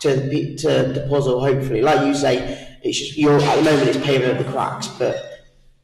to 0.00 0.56
to 0.56 0.68
the 0.92 1.06
puzzle. 1.08 1.40
Hopefully, 1.40 1.82
like 1.82 2.06
you 2.06 2.14
say, 2.14 2.69
it's 2.82 2.98
just 2.98 3.16
you're 3.16 3.38
at 3.38 3.56
the 3.56 3.62
moment 3.62 3.88
it's 3.88 4.04
paving 4.04 4.30
over 4.30 4.42
the 4.42 4.50
cracks, 4.50 4.88
but 4.88 5.16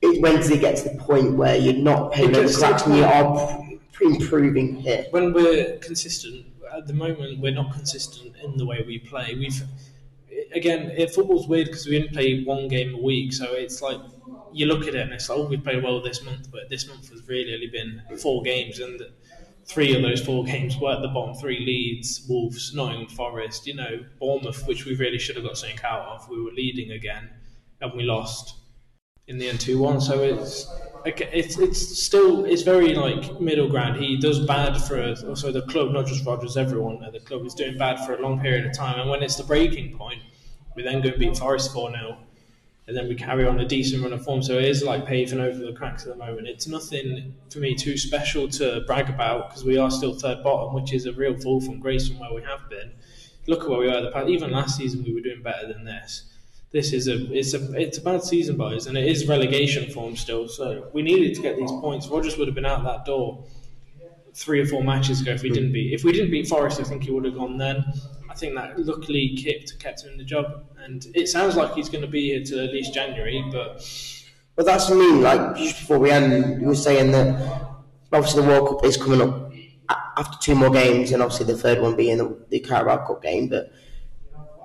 it, 0.02 0.20
when 0.22 0.36
does 0.36 0.50
it 0.50 0.60
get 0.60 0.76
to 0.78 0.88
the 0.90 0.98
point 0.98 1.36
where 1.36 1.56
you're 1.56 1.74
not 1.74 2.12
paving 2.12 2.36
over 2.36 2.48
the 2.48 2.48
gets 2.48 2.54
to 2.54 2.60
the 2.60 2.66
cracks 2.66 2.86
and 2.86 2.96
you 2.96 3.04
are 3.04 3.78
pr- 3.92 4.04
improving 4.04 4.76
here? 4.76 5.06
when 5.10 5.32
we're 5.32 5.78
consistent, 5.78 6.46
at 6.72 6.86
the 6.86 6.94
moment 6.94 7.40
we're 7.40 7.52
not 7.54 7.72
consistent 7.72 8.36
in 8.42 8.56
the 8.56 8.66
way 8.66 8.82
we 8.86 8.98
play. 8.98 9.34
We've 9.34 9.62
again, 10.52 10.90
it, 10.96 11.10
football's 11.14 11.48
weird 11.48 11.66
because 11.66 11.86
we 11.86 11.96
only 11.96 12.08
play 12.08 12.44
one 12.44 12.68
game 12.68 12.94
a 12.94 13.00
week, 13.00 13.32
so 13.32 13.52
it's 13.52 13.82
like 13.82 14.00
you 14.52 14.66
look 14.66 14.86
at 14.86 14.94
it 14.94 15.00
and 15.00 15.12
it's 15.12 15.28
like, 15.28 15.38
oh, 15.38 15.46
we 15.46 15.56
played 15.56 15.82
well 15.82 16.00
this 16.00 16.22
month, 16.22 16.50
but 16.50 16.68
this 16.70 16.88
month 16.88 17.10
has 17.10 17.26
really 17.28 17.54
only 17.54 17.68
been 17.68 18.02
four 18.18 18.42
games, 18.42 18.80
and 18.80 19.00
three 19.66 19.94
of 19.94 20.02
those 20.02 20.24
four 20.24 20.44
games 20.44 20.78
were 20.78 20.92
at 20.92 21.02
the 21.02 21.08
bottom 21.08 21.34
three: 21.34 21.60
Leeds, 21.60 22.26
Wolves, 22.28 22.74
Nottingham 22.74 23.08
Forest. 23.08 23.66
You 23.66 23.74
know, 23.74 24.04
Bournemouth, 24.18 24.66
which 24.66 24.84
we 24.84 24.94
really 24.96 25.18
should 25.18 25.36
have 25.36 25.44
got 25.44 25.58
something 25.58 25.78
out 25.84 26.06
of. 26.06 26.28
We 26.28 26.42
were 26.42 26.52
leading 26.52 26.92
again, 26.92 27.30
and 27.80 27.92
we 27.94 28.04
lost 28.04 28.54
in 29.28 29.38
the 29.38 29.48
end 29.48 29.60
two 29.60 29.78
one. 29.78 30.00
So 30.00 30.22
it's 30.22 30.68
it's 31.04 31.58
it's 31.58 32.04
still 32.04 32.44
it's 32.44 32.62
very 32.62 32.94
like 32.94 33.40
middle 33.40 33.68
ground. 33.68 34.02
He 34.02 34.16
does 34.16 34.46
bad 34.46 34.76
for 34.82 35.00
us, 35.02 35.22
also 35.22 35.52
the 35.52 35.62
club, 35.62 35.92
not 35.92 36.06
just 36.06 36.24
Rodgers. 36.24 36.56
Everyone 36.56 37.02
at 37.04 37.12
the 37.12 37.20
club 37.20 37.44
is 37.44 37.54
doing 37.54 37.76
bad 37.78 38.04
for 38.06 38.14
a 38.14 38.20
long 38.20 38.40
period 38.40 38.66
of 38.66 38.72
time, 38.72 39.00
and 39.00 39.10
when 39.10 39.22
it's 39.22 39.36
the 39.36 39.44
breaking 39.44 39.96
point, 39.96 40.20
we 40.74 40.82
then 40.82 41.00
go 41.00 41.16
beat 41.16 41.36
Forest 41.36 41.72
four 41.72 41.90
0 41.90 42.18
and 42.86 42.96
then 42.96 43.08
we 43.08 43.14
carry 43.14 43.46
on 43.46 43.58
a 43.58 43.66
decent 43.66 44.02
run 44.02 44.12
of 44.12 44.22
form. 44.22 44.42
So 44.42 44.58
it 44.58 44.64
is 44.64 44.82
like 44.82 45.06
paving 45.06 45.40
over 45.40 45.58
the 45.58 45.72
cracks 45.72 46.04
at 46.04 46.10
the 46.10 46.16
moment. 46.16 46.46
It's 46.46 46.68
nothing 46.68 47.34
for 47.50 47.58
me 47.58 47.74
too 47.74 47.96
special 47.96 48.48
to 48.50 48.82
brag 48.86 49.10
about 49.10 49.48
because 49.48 49.64
we 49.64 49.76
are 49.76 49.90
still 49.90 50.14
third 50.14 50.42
bottom, 50.42 50.74
which 50.74 50.92
is 50.92 51.06
a 51.06 51.12
real 51.12 51.36
fall 51.36 51.60
from 51.60 51.80
grace 51.80 52.08
from 52.08 52.20
where 52.20 52.32
we 52.32 52.42
have 52.42 52.68
been. 52.70 52.92
Look 53.48 53.62
at 53.62 53.68
where 53.68 53.80
we 53.80 53.88
were 53.88 54.00
the 54.02 54.10
past. 54.10 54.28
Even 54.28 54.50
last 54.50 54.76
season, 54.76 55.02
we 55.04 55.12
were 55.12 55.20
doing 55.20 55.42
better 55.42 55.66
than 55.72 55.84
this. 55.84 56.32
This 56.70 56.92
is 56.92 57.08
a 57.08 57.32
it's 57.32 57.54
a 57.54 57.72
it's 57.74 57.98
a 57.98 58.02
bad 58.02 58.22
season, 58.22 58.56
boys, 58.56 58.86
and 58.86 58.96
it 58.98 59.06
is 59.06 59.26
relegation 59.26 59.90
form 59.90 60.16
still. 60.16 60.48
So 60.48 60.90
we 60.92 61.02
needed 61.02 61.34
to 61.36 61.42
get 61.42 61.56
these 61.56 61.70
points. 61.70 62.08
Rodgers 62.08 62.36
would 62.36 62.48
have 62.48 62.54
been 62.54 62.66
out 62.66 62.84
that 62.84 63.04
door 63.04 63.44
three 64.34 64.60
or 64.60 64.66
four 64.66 64.84
matches 64.84 65.20
ago 65.22 65.32
if 65.32 65.42
we 65.42 65.48
didn't 65.48 65.72
beat 65.72 65.92
if 65.94 66.04
we 66.04 66.12
didn't 66.12 66.30
beat 66.30 66.46
Forest. 66.46 66.80
I 66.80 66.84
think 66.84 67.04
he 67.04 67.10
would 67.10 67.24
have 67.24 67.34
gone 67.34 67.56
then. 67.56 67.84
I 68.28 68.34
think 68.34 68.54
that 68.56 68.78
luckily 68.78 69.36
kept 69.36 69.78
kept 69.78 70.04
him 70.04 70.12
in 70.12 70.18
the 70.18 70.24
job, 70.24 70.66
and 70.86 71.06
it 71.14 71.28
sounds 71.28 71.56
like 71.56 71.74
he's 71.74 71.88
going 71.88 72.02
to 72.02 72.10
be 72.10 72.30
here 72.30 72.42
till 72.44 72.60
at 72.60 72.72
least 72.72 72.94
January. 72.94 73.44
But 73.50 73.82
But 74.54 74.66
that's 74.66 74.88
what 74.88 74.96
I 74.96 75.00
mean. 75.00 75.22
Like 75.22 75.56
just 75.56 75.80
before 75.80 75.98
we 75.98 76.10
end, 76.10 76.60
you 76.60 76.68
were 76.68 76.74
saying 76.74 77.12
that 77.12 77.28
obviously 78.12 78.42
the 78.42 78.48
World 78.48 78.68
Cup 78.68 78.84
is 78.84 78.96
coming 78.96 79.20
up 79.20 79.52
after 80.16 80.38
two 80.40 80.54
more 80.54 80.70
games, 80.70 81.12
and 81.12 81.22
obviously 81.22 81.46
the 81.46 81.58
third 81.58 81.80
one 81.80 81.94
being 81.96 82.18
the, 82.18 82.38
the 82.48 82.60
Carabao 82.60 83.06
Cup 83.06 83.22
game. 83.22 83.48
But 83.48 83.72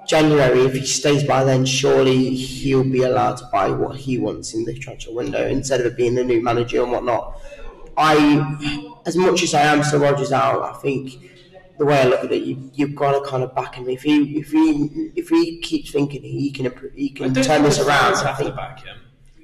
January, 0.08 0.62
if 0.62 0.74
he 0.74 0.86
stays 0.86 1.24
by 1.24 1.44
then, 1.44 1.66
surely 1.66 2.36
he'll 2.36 2.84
be 2.84 3.04
allowed 3.04 3.38
to 3.38 3.46
buy 3.52 3.70
what 3.70 3.98
he 3.98 4.18
wants 4.18 4.54
in 4.54 4.66
the 4.66 4.74
transfer 4.74 5.14
window 5.14 5.46
instead 5.48 5.80
of 5.80 5.86
it 5.86 5.98
being 5.98 6.16
the 6.16 6.24
new 6.24 6.42
manager 6.42 6.82
and 6.84 6.92
whatnot. 6.92 7.40
I, 7.98 8.98
as 9.06 9.16
much 9.16 9.44
as 9.44 9.54
I 9.54 9.62
am 9.62 9.84
Sir 9.84 10.00
Rodgers 10.00 10.32
out, 10.32 10.62
I 10.64 10.74
think 10.80 11.12
the 11.82 11.88
way 11.88 12.00
I 12.00 12.04
look 12.06 12.24
at 12.24 12.32
it, 12.32 12.44
you, 12.44 12.70
you've 12.76 12.94
got 12.96 13.12
to 13.18 13.28
kind 13.28 13.42
of 13.44 13.56
back 13.56 13.74
him. 13.74 13.90
If 13.90 14.04
he, 14.04 14.38
if 14.38 14.52
he, 14.52 15.12
if 15.16 15.30
he 15.30 15.60
keeps 15.62 15.90
thinking 15.92 16.22
he 16.22 16.52
can, 16.52 16.72
he 16.96 17.10
can 17.10 17.34
turn 17.34 17.64
this 17.64 17.80
around, 17.80 18.14
I 18.16 18.34
think. 18.36 18.56
back 18.56 18.84
him. 18.84 18.98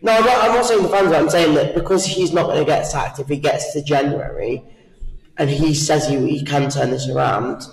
No, 0.04 0.12
I'm 0.15 0.23
not, 0.23 0.38
I'm 0.45 0.54
not 0.54 0.65
saying 0.65 0.84
the 0.84 0.89
fans. 0.89 1.12
I'm 1.12 1.30
saying 1.32 1.56
that 1.56 1.73
because 1.73 2.06
he's 2.06 2.32
not 2.32 2.45
going 2.45 2.60
to 2.60 2.65
get 2.65 2.84
sacked 2.86 3.17
if 3.17 3.28
he 3.28 3.38
gets 3.38 3.73
to 3.73 3.84
January, 3.84 4.63
and 5.38 5.50
he 5.50 5.73
says 5.73 6.08
he, 6.08 6.15
he 6.30 6.45
can 6.45 6.69
turn 6.69 6.91
this 6.91 7.10
around. 7.10 7.63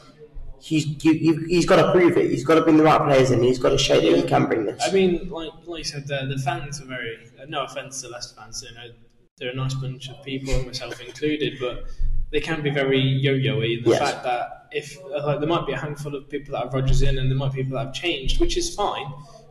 He's 0.63 0.87
you, 1.05 1.13
you, 1.13 1.45
he's 1.47 1.67
got 1.67 1.77
to 1.85 1.93
prove 1.93 2.17
it. 2.17 2.31
He's 2.31 2.43
got 2.43 2.55
to 2.55 2.63
bring 2.63 2.79
the 2.79 2.85
right 2.85 3.03
players 3.07 3.31
in. 3.31 3.43
He's 3.43 3.59
got 3.59 3.71
to 3.71 3.79
show 3.79 4.01
that 4.01 4.17
he 4.17 4.23
can 4.23 4.47
bring 4.47 4.65
this. 4.65 4.83
I 4.83 4.91
mean, 4.93 5.29
like 5.29 5.51
like 5.67 5.79
you 5.81 5.85
said, 5.85 6.07
the, 6.07 6.25
the 6.35 6.41
fans 6.43 6.81
are 6.81 6.87
very. 6.87 7.19
uh, 7.39 7.45
No 7.47 7.65
offense 7.65 8.01
to 8.01 8.09
Leicester 8.09 8.35
fans, 8.41 8.65
you 8.67 8.75
know, 8.75 8.89
they're 9.37 9.51
a 9.51 9.55
nice 9.55 9.75
bunch 9.75 10.09
of 10.09 10.25
people, 10.25 10.55
myself 10.65 10.99
included, 11.03 11.59
but 11.61 11.85
they 12.35 12.41
can 12.41 12.61
be 12.63 12.71
very 12.71 12.99
yo-yo-y. 12.99 13.79
The 13.85 13.91
Yes. 13.91 13.99
fact 14.01 14.25
that 14.25 14.67
if 14.73 14.99
uh, 15.05 15.25
like, 15.25 15.39
there 15.39 15.49
might 15.49 15.67
be 15.67 15.73
a 15.73 15.79
handful 15.79 16.17
of 16.17 16.29
people 16.29 16.51
that 16.53 16.65
have 16.65 16.75
Rodgers 16.75 17.01
in, 17.03 17.17
and 17.19 17.31
there 17.31 17.39
might 17.39 17.53
be 17.53 17.63
people 17.63 17.79
that 17.79 17.85
have 17.87 17.95
changed, 17.95 18.41
which 18.41 18.57
is 18.57 18.75
fine. 18.75 19.07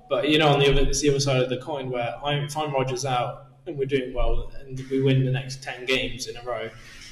But 0.10 0.28
you 0.28 0.38
know, 0.38 0.50
on 0.50 0.60
the 0.60 0.70
other, 0.70 0.82
it's 0.82 1.00
the 1.00 1.10
other 1.10 1.22
side 1.22 1.42
of 1.42 1.50
the 1.50 1.58
coin 1.58 1.90
where 1.90 2.14
I, 2.22 2.34
if 2.36 2.58
I'm 2.58 2.74
Rodgers 2.74 3.06
out 3.06 3.46
and 3.66 3.78
we're 3.78 3.86
doing 3.86 4.14
well, 4.14 4.52
and 4.60 4.78
we 4.92 5.02
win 5.02 5.24
the 5.24 5.32
next 5.32 5.64
ten 5.64 5.86
games 5.86 6.28
in 6.28 6.36
a 6.36 6.44
row. 6.44 6.70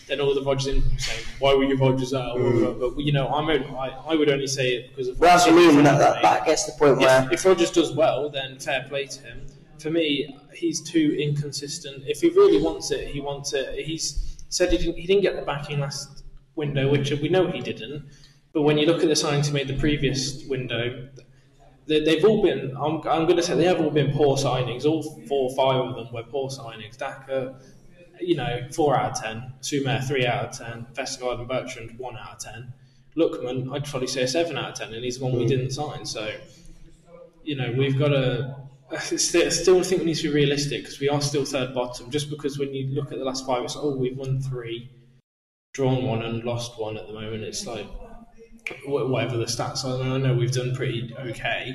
Then 0.07 0.19
all 0.19 0.35
the 0.35 0.41
Rodgers 0.43 0.67
in 0.67 0.81
saying, 0.99 1.23
"Why 1.39 1.53
were 1.53 1.63
you 1.63 1.77
Rodgers 1.77 2.13
out?" 2.13 2.35
But 2.37 2.97
you 2.99 3.13
know, 3.13 3.29
I'm 3.29 3.49
only, 3.49 3.65
I, 3.85 3.87
I 4.11 4.15
would 4.15 4.29
only 4.29 4.47
say 4.47 4.73
it 4.75 4.89
because 4.89 5.07
of. 5.07 5.15
Mm. 5.15 5.19
well, 5.21 5.37
that's 5.37 5.45
what 5.49 5.53
I 5.53 5.71
mean. 5.71 5.83
That, 5.85 5.99
that, 5.99 6.21
that 6.21 6.45
gets 6.45 6.65
the 6.65 6.73
point 6.73 6.97
where 6.97 7.23
if, 7.27 7.31
if 7.31 7.45
Rodgers 7.45 7.71
does 7.71 7.93
well, 7.93 8.29
then 8.29 8.59
fair 8.59 8.83
play 8.89 9.05
to 9.05 9.21
him. 9.21 9.45
For 9.79 9.89
me, 9.89 10.37
he's 10.53 10.81
too 10.81 11.15
inconsistent. 11.17 12.03
If 12.05 12.19
he 12.19 12.29
really 12.29 12.61
wants 12.61 12.91
it, 12.91 13.07
he 13.07 13.21
wants 13.21 13.53
it. 13.53 13.85
He's 13.85 14.30
said 14.51 14.71
he 14.71 14.77
didn't, 14.77 14.97
he 14.97 15.07
didn't 15.07 15.23
get 15.23 15.35
the 15.35 15.41
backing 15.41 15.79
last 15.79 16.23
window, 16.55 16.91
which 16.91 17.09
we 17.11 17.29
know 17.29 17.47
he 17.47 17.59
didn't. 17.59 18.05
But 18.53 18.61
when 18.61 18.77
you 18.77 18.85
look 18.85 19.01
at 19.01 19.07
the 19.07 19.15
signings 19.15 19.47
he 19.47 19.53
made 19.53 19.67
the 19.67 19.77
previous 19.77 20.45
window, 20.45 21.09
they, 21.87 22.03
they've 22.03 22.23
all 22.23 22.43
been. 22.43 22.75
I'm, 22.77 22.97
I'm 23.07 23.25
going 23.25 23.37
to 23.37 23.43
say 23.43 23.55
they 23.55 23.65
have 23.65 23.81
all 23.81 23.89
been 23.89 24.11
poor 24.13 24.37
signings. 24.37 24.85
All 24.85 25.01
four 25.27 25.49
or 25.49 25.55
five 25.55 25.89
of 25.89 25.95
them 25.95 26.13
were 26.13 26.23
poor 26.23 26.49
signings. 26.49 26.97
Daka, 26.97 27.59
you 28.19 28.35
know, 28.35 28.67
four 28.71 28.95
out 28.97 29.11
of 29.11 29.23
ten. 29.23 29.53
Soumaré, 29.61 30.05
three 30.05 30.25
out 30.27 30.45
of 30.45 30.57
ten. 30.57 30.85
Vestergaard 30.93 31.39
and 31.39 31.47
Bertrand, 31.47 31.97
one 31.97 32.17
out 32.17 32.33
of 32.33 32.39
ten. 32.39 32.73
Lookman, 33.17 33.73
I'd 33.73 33.85
probably 33.85 34.07
say 34.07 34.23
a 34.23 34.27
seven 34.27 34.57
out 34.57 34.71
of 34.71 34.75
ten, 34.75 34.93
and 34.93 35.03
he's 35.03 35.17
the 35.17 35.25
one 35.25 35.33
we 35.33 35.43
hmm. 35.43 35.49
didn't 35.49 35.71
sign. 35.71 36.05
So 36.05 36.31
you 37.43 37.55
know, 37.55 37.73
we've 37.77 37.97
got 37.97 38.09
to. 38.09 38.55
I 38.91 38.97
still 38.99 39.49
still 39.51 39.83
think 39.83 40.01
we 40.01 40.07
need 40.07 40.17
to 40.17 40.23
be 40.29 40.33
realistic 40.33 40.83
because 40.83 40.99
we 40.99 41.09
are 41.09 41.21
still 41.21 41.45
third 41.45 41.73
bottom. 41.73 42.11
Just 42.11 42.29
because 42.29 42.59
when 42.59 42.73
you 42.73 42.87
look 42.93 43.11
at 43.11 43.17
the 43.19 43.23
last 43.25 43.45
five, 43.45 43.63
it's 43.63 43.75
oh 43.77 43.95
we've 43.95 44.17
won 44.17 44.41
three, 44.41 44.89
drawn 45.73 46.03
one, 46.03 46.21
and 46.23 46.43
lost 46.43 46.79
one 46.79 46.97
at 46.97 47.07
the 47.07 47.13
moment. 47.13 47.43
It's 47.43 47.65
like 47.65 47.87
whatever 48.85 49.37
the 49.37 49.45
stats 49.45 49.85
are. 49.85 50.01
I 50.01 50.17
know 50.17 50.33
we've 50.33 50.51
done 50.51 50.75
pretty 50.75 51.13
okay 51.19 51.73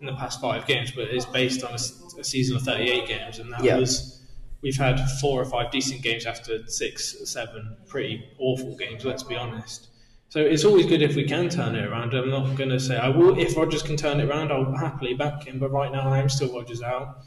in 0.00 0.06
the 0.06 0.14
past 0.14 0.40
five 0.40 0.66
games, 0.66 0.90
but 0.90 1.04
it's 1.08 1.24
based 1.24 1.64
on 1.64 1.74
a 1.74 2.24
season 2.24 2.56
of 2.56 2.62
38 2.62 3.06
games, 3.08 3.38
and 3.38 3.52
that 3.52 3.62
Yeah. 3.64 3.78
was 3.78 4.22
we've 4.62 4.76
had 4.76 4.98
four 5.20 5.40
or 5.40 5.44
five 5.44 5.70
decent 5.70 6.02
games 6.02 6.26
after 6.26 6.66
six, 6.66 7.16
seven 7.30 7.76
pretty 7.86 8.22
awful 8.38 8.76
games. 8.76 9.04
Let's 9.04 9.22
be 9.22 9.36
honest. 9.36 9.88
So 10.36 10.42
it's 10.42 10.66
always 10.66 10.84
good 10.84 11.00
if 11.00 11.16
we 11.16 11.24
can 11.24 11.48
turn 11.48 11.74
it 11.76 11.86
around. 11.86 12.12
I'm 12.12 12.28
not 12.28 12.56
going 12.56 12.68
to 12.68 12.78
say 12.78 12.98
I 12.98 13.08
will. 13.08 13.38
If 13.38 13.56
Rodgers 13.56 13.82
can 13.82 13.96
turn 13.96 14.20
it 14.20 14.28
around, 14.28 14.52
I'll 14.52 14.70
happily 14.70 15.14
back 15.14 15.44
him. 15.44 15.58
But 15.58 15.70
right 15.70 15.90
now, 15.90 16.10
I 16.10 16.18
am 16.18 16.28
still 16.28 16.52
Rodgers 16.54 16.82
out 16.82 17.24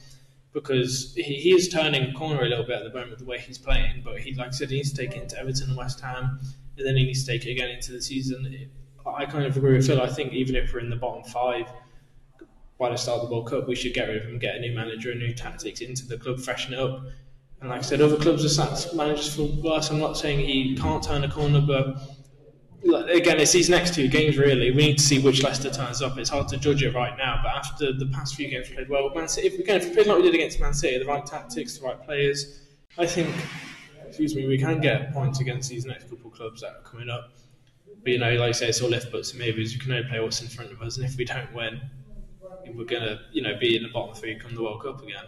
because 0.54 1.16
he, 1.16 1.24
he 1.24 1.52
is 1.56 1.70
turning 1.70 2.12
a 2.12 2.14
corner 2.14 2.44
a 2.44 2.48
little 2.48 2.64
bit 2.64 2.76
at 2.78 2.84
the 2.84 2.92
moment 2.92 3.10
with 3.10 3.20
the 3.22 3.26
way 3.26 3.40
he's 3.40 3.58
playing. 3.58 4.04
But 4.06 4.20
he, 4.20 4.36
like 4.36 4.50
I 4.50 4.52
said, 4.52 4.70
he 4.70 4.76
needs 4.76 4.92
to 4.92 4.98
take 4.98 5.16
it 5.16 5.24
into 5.24 5.40
Everton 5.40 5.70
and 5.70 5.76
West 5.76 6.02
Ham, 6.02 6.40
and 6.78 6.86
then 6.86 6.98
he 6.98 7.04
needs 7.04 7.26
to 7.26 7.32
take 7.32 7.48
it 7.48 7.52
again 7.54 7.72
into 7.72 7.94
the 7.94 8.00
season. 8.00 8.70
I 9.04 9.26
kind 9.26 9.48
of 9.48 9.58
agree 9.58 9.76
with 9.76 9.88
Phil. 9.88 10.00
I 10.00 10.10
think 10.10 10.34
even 10.34 10.56
if 10.56 10.72
we're 10.72 10.82
in 10.82 10.92
the 10.92 10.96
bottom 10.96 11.24
five 11.24 11.66
by 12.78 12.92
the 12.92 12.96
start 12.96 13.22
of 13.22 13.28
the 13.28 13.34
World 13.34 13.50
Cup, 13.50 13.68
we 13.68 13.74
should 13.74 13.96
get 13.96 14.08
rid 14.08 14.18
of 14.18 14.30
him, 14.30 14.38
get 14.38 14.56
a 14.56 14.60
new 14.60 14.76
manager, 14.76 15.14
a 15.14 15.16
new 15.16 15.34
tactics 15.34 15.82
into 15.82 16.06
the 16.06 16.20
club, 16.20 16.40
freshen 16.40 16.74
it 16.76 16.80
up. 16.80 17.02
And 17.60 17.72
like 17.72 17.80
I 17.80 17.82
said, 17.82 18.02
other 18.02 18.18
clubs 18.18 18.46
are 18.46 18.50
sacked 18.50 18.94
managers 18.94 19.36
for 19.36 19.46
worse. 19.64 19.90
I'm 19.90 19.98
not 19.98 20.16
saying 20.16 20.42
he 20.42 20.78
can't 20.78 21.04
turn 21.04 21.24
a 21.24 21.32
corner, 21.32 21.60
but 21.60 21.98
again, 22.84 23.40
it's 23.40 23.52
these 23.52 23.70
next 23.70 23.94
two 23.94 24.08
games 24.08 24.38
really. 24.38 24.72
We 24.72 24.88
need 24.88 24.98
to 24.98 25.04
see 25.04 25.20
which 25.20 25.44
Leicester 25.44 25.70
turns 25.70 26.02
up. 26.02 26.18
It's 26.18 26.30
hard 26.30 26.48
to 26.50 26.58
judge 26.58 26.84
it 26.84 26.94
right 26.94 27.18
now, 27.18 27.40
but 27.44 27.50
after 27.50 27.94
the 27.94 28.08
past 28.08 28.36
few 28.36 28.50
games 28.50 28.70
we 28.70 28.76
played 28.76 28.90
well, 28.90 29.10
Man 29.14 29.28
City, 29.28 29.48
if 29.48 29.58
we 29.58 29.64
can, 29.64 29.78
if 29.78 29.90
we 29.90 29.94
play 29.94 30.04
like 30.04 30.18
we 30.18 30.24
did 30.24 30.36
against 30.36 30.60
Man 30.60 30.74
City, 30.74 30.98
the 30.98 31.06
right 31.06 31.26
tactics, 31.26 31.78
the 31.78 31.86
right 31.86 32.02
players, 32.02 32.62
I 32.98 33.06
think, 33.06 33.34
excuse 34.08 34.36
me, 34.36 34.48
we 34.48 34.58
can 34.58 34.80
get 34.82 35.14
points 35.14 35.40
against 35.40 35.70
these 35.70 35.86
next 35.86 36.10
couple 36.10 36.32
of 36.32 36.34
clubs 36.34 36.62
that 36.62 36.72
are 36.72 36.82
coming 36.82 37.10
up. 37.10 37.32
But 38.04 38.12
you 38.14 38.20
know, 38.20 38.32
like 38.36 38.50
I 38.50 38.52
say, 38.52 38.70
it's 38.70 38.82
all 38.82 38.90
left 38.90 39.12
buts 39.12 39.32
and 39.32 39.40
maybes. 39.40 39.74
You 39.74 39.80
can 39.80 39.92
only 39.92 40.08
play 40.08 40.20
what's 40.20 40.42
in 40.42 40.48
front 40.48 40.72
of 40.72 40.82
us, 40.82 40.98
and 40.98 41.06
if 41.06 41.18
we 41.18 41.26
don't 41.26 41.54
win, 41.54 41.82
we're 42.76 42.86
gonna, 42.86 43.20
you 43.32 43.42
know, 43.42 43.58
be 43.60 43.76
in 43.76 43.84
the 43.84 43.90
bottom 43.90 44.16
three 44.16 44.38
come 44.40 44.56
the 44.56 44.64
World 44.64 44.84
Cup 44.84 45.02
again. 45.02 45.24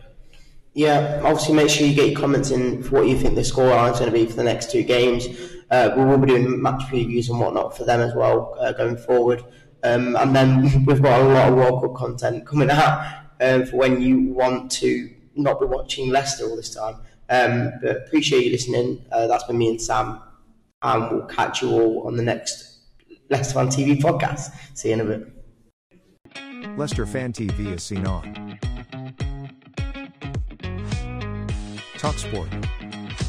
Yeah, 0.73 1.19
obviously 1.23 1.53
make 1.53 1.69
sure 1.69 1.85
you 1.85 1.93
get 1.93 2.11
your 2.11 2.19
comments 2.19 2.49
in 2.51 2.81
for 2.81 2.95
what 2.95 3.07
you 3.07 3.17
think 3.17 3.35
the 3.35 3.41
scoreline 3.41 3.91
is 3.91 3.99
going 3.99 4.09
to 4.09 4.17
be 4.17 4.25
for 4.25 4.37
the 4.37 4.43
next 4.43 4.71
two 4.71 4.83
games. 4.83 5.27
Uh, 5.71 5.93
we 5.95 6.03
will 6.03 6.17
be 6.17 6.27
doing 6.27 6.61
match 6.61 6.83
previews 6.83 7.29
and 7.29 7.39
whatnot 7.39 7.75
for 7.75 7.85
them 7.85 8.01
as 8.01 8.13
well 8.13 8.55
uh, 8.59 8.73
going 8.73 8.97
forward. 8.97 9.43
Um, 9.83 10.15
and 10.17 10.35
then 10.35 10.85
we've 10.85 11.01
got 11.01 11.21
a 11.21 11.23
lot 11.23 11.49
of 11.49 11.55
World 11.55 11.81
Cup 11.81 11.95
content 11.95 12.45
coming 12.45 12.69
out 12.71 13.23
um, 13.39 13.65
for 13.65 13.77
when 13.77 14.01
you 14.01 14.33
want 14.33 14.71
to 14.73 15.09
not 15.35 15.59
be 15.59 15.65
watching 15.65 16.09
Leicester 16.09 16.45
all 16.45 16.55
this 16.55 16.75
time. 16.75 16.95
Um, 17.29 17.71
but 17.81 17.95
appreciate 17.95 18.43
you 18.43 18.51
listening. 18.51 19.05
Uh, 19.11 19.27
that's 19.27 19.45
been 19.45 19.57
me 19.57 19.69
and 19.69 19.81
Sam, 19.81 20.19
and 20.81 21.09
we'll 21.09 21.25
catch 21.27 21.61
you 21.61 21.71
all 21.71 22.05
on 22.05 22.17
the 22.17 22.23
next 22.23 22.79
Leicester 23.29 23.53
Fan 23.53 23.67
TV 23.67 23.97
podcast. 23.97 24.51
See 24.73 24.89
you 24.89 24.95
in 24.95 25.01
a 25.01 25.05
bit. 25.05 26.77
Leicester 26.77 27.05
Fan 27.05 27.31
TV 27.31 27.73
is 27.73 27.83
seen 27.83 28.05
on 28.05 28.59
TalkSport, 31.93 32.49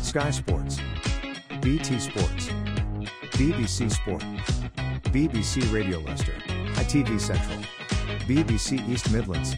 Sky 0.05 0.31
Sports, 0.31 0.81
BT 1.62 2.01
Sports, 2.01 2.48
BBC 3.38 3.88
Sport, 3.88 4.22
BBC 5.12 5.72
Radio 5.72 6.01
Leicester, 6.01 6.33
ITV 6.75 7.20
Central, 7.20 7.61
BBC 8.27 8.88
East 8.88 9.12
Midlands, 9.12 9.55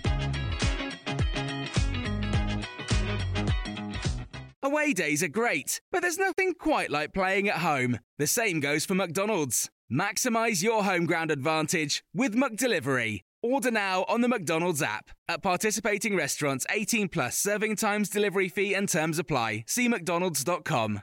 Away 4.63 4.93
days 4.93 5.23
are 5.23 5.29
great, 5.29 5.81
but 5.93 6.03
there's 6.03 6.19
nothing 6.19 6.53
quite 6.53 6.91
like 6.91 7.15
playing 7.15 7.49
at 7.49 7.57
home. 7.57 8.01
The 8.19 8.27
same 8.27 8.61
goes 8.61 8.85
for 8.85 8.95
McDonald's. 8.95 9.71
Maximize 9.91 10.63
your 10.63 10.85
home 10.85 11.07
ground 11.07 11.31
advantage 11.31 12.03
with 12.15 12.35
McDelivery. 12.35 13.21
Order 13.43 13.71
now 13.71 14.05
on 14.09 14.21
the 14.21 14.29
McDonald's 14.29 14.83
app. 14.83 15.11
At 15.29 15.43
participating 15.43 16.17
restaurants, 16.17 16.67
18 16.71 17.09
plus 17.09 17.39
serving 17.39 17.77
times, 17.77 18.11
delivery 18.11 18.49
fee, 18.49 18.75
and 18.75 18.89
terms 18.89 19.19
apply. 19.19 19.65
See 19.67 19.89
McDonald's.com. 19.89 21.03